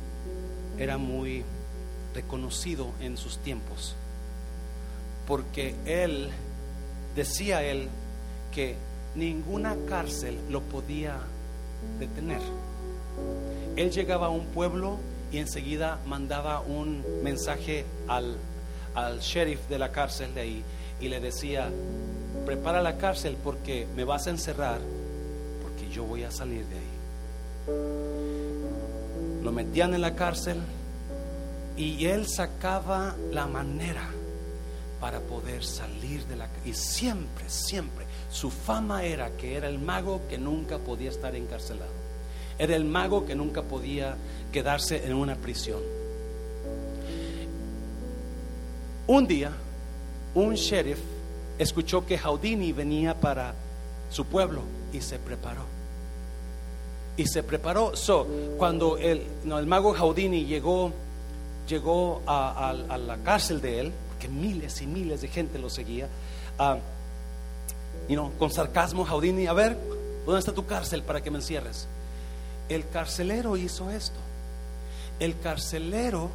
[0.77, 1.43] era muy
[2.13, 3.95] reconocido en sus tiempos
[5.27, 6.29] porque él
[7.15, 7.87] decía él
[8.53, 8.75] que
[9.15, 11.17] ninguna cárcel lo podía
[11.99, 12.41] detener.
[13.75, 14.97] Él llegaba a un pueblo
[15.33, 18.37] y enseguida mandaba un mensaje al,
[19.19, 20.63] sheriff de la cárcel de ahí
[21.01, 21.71] y le decía,
[22.45, 24.79] prepara la cárcel porque me vas a encerrar,
[25.63, 26.83] porque yo voy a salir de ahí.
[29.43, 30.57] Lo metían en la cárcel
[31.75, 34.07] y él sacaba la manera
[35.01, 36.69] para poder salir de la cárcel.
[36.69, 42.02] Y siempre, siempre, su fama era que era el mago que nunca podía estar encarcelado.
[42.57, 44.15] Era el mago que nunca podía
[44.51, 45.79] quedarse en una prisión.
[49.07, 49.51] Un día,
[50.33, 50.99] un sheriff
[51.57, 53.53] escuchó que Houdini venía para
[54.09, 54.61] su pueblo
[54.93, 55.63] y se preparó.
[57.17, 57.95] Y se preparó.
[57.95, 58.27] So,
[58.57, 60.91] cuando el, el mago Houdini llegó,
[61.67, 66.07] llegó a, la cárcel de él, que miles y miles de gente lo seguía,
[66.59, 66.79] uh,
[68.39, 69.77] con sarcasmo, Houdini, a ver,
[70.25, 71.87] ¿dónde está tu cárcel para que me encierres?
[72.69, 74.19] El carcelero hizo esto.
[75.19, 76.29] El carcelero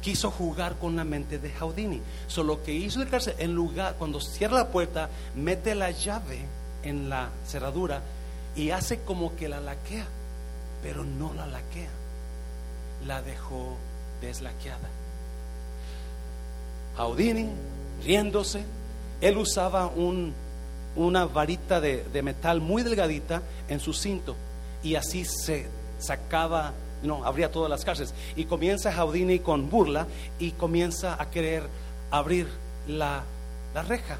[0.00, 2.00] quiso jugar con la mente de Houdini.
[2.26, 6.40] Solo que hizo el cárcel, en lugar, cuando cierra la puerta, mete la llave
[6.82, 8.02] en la cerradura
[8.54, 10.06] y hace como que la laquea,
[10.82, 11.88] pero no la laquea,
[13.06, 13.76] la dejó
[14.20, 14.88] deslaqueada.
[16.96, 17.48] Houdini,
[18.04, 18.62] riéndose,
[19.20, 20.32] él usaba un,
[20.96, 24.36] una varita de, de metal muy delgadita en su cinto
[24.84, 25.66] y así se
[25.98, 26.74] sacaba
[27.04, 28.14] no, abría todas las cárceles.
[28.36, 30.06] Y comienza Jaudini con burla
[30.38, 31.68] y comienza a querer
[32.10, 32.48] abrir
[32.88, 33.24] la,
[33.86, 34.18] reja.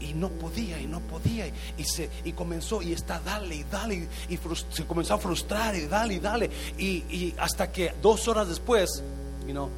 [0.00, 1.46] Y no podía, y no podía.
[1.78, 4.08] Y, se, y comenzó, y está, dale, y dale.
[4.28, 4.38] Y,
[4.70, 6.50] se comenzó a frustrar, y dale, y dale.
[6.78, 9.02] Y, hasta que dos horas después,
[9.46, 9.68] you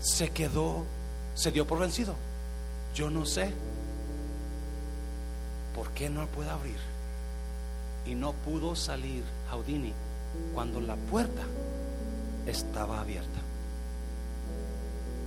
[0.00, 0.84] se quedó,
[1.34, 2.14] se dio por vencido.
[2.94, 3.52] Yo no sé
[5.74, 6.78] por qué no puede abrir.
[8.06, 9.92] Y no pudo salir Jaudini
[10.54, 11.42] cuando la puerta
[12.46, 13.40] estaba abierta.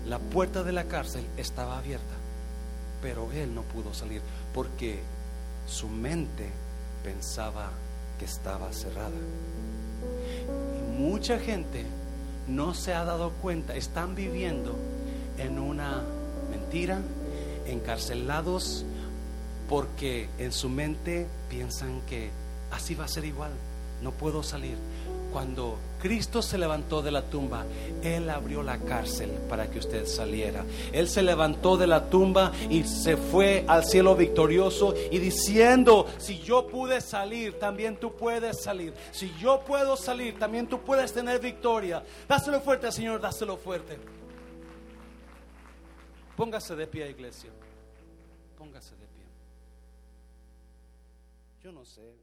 [0.08, 2.16] La puerta de la cárcel estaba abierta,
[3.02, 4.22] pero él no pudo salir
[4.54, 5.00] porque
[5.68, 6.50] su mente
[7.04, 7.72] pensaba
[8.20, 9.10] que estaba cerrada.
[10.78, 11.86] Y mucha gente
[12.48, 14.76] no se ha dado cuenta, están viviendo
[15.38, 16.02] en una
[16.50, 17.00] mentira,
[17.68, 18.86] encarcelados,
[19.70, 22.32] porque en su mente piensan que
[22.72, 23.52] así va a ser igual
[24.02, 24.78] no puedo salir.
[25.32, 27.66] Cuando Cristo se levantó de la tumba,
[28.04, 30.66] Él abrió la cárcel para que usted saliera.
[30.92, 36.40] Él se levantó de la tumba y se fue al cielo victorioso y diciendo, si
[36.40, 38.94] yo pude salir, también tú puedes salir.
[39.12, 42.04] Si yo puedo salir, también tú puedes tener victoria.
[42.28, 43.98] Dáselo fuerte, Señor, dáselo fuerte.
[46.36, 47.52] Póngase de pie, iglesia.
[48.58, 49.26] Póngase de pie.
[51.64, 52.21] Yo no sé.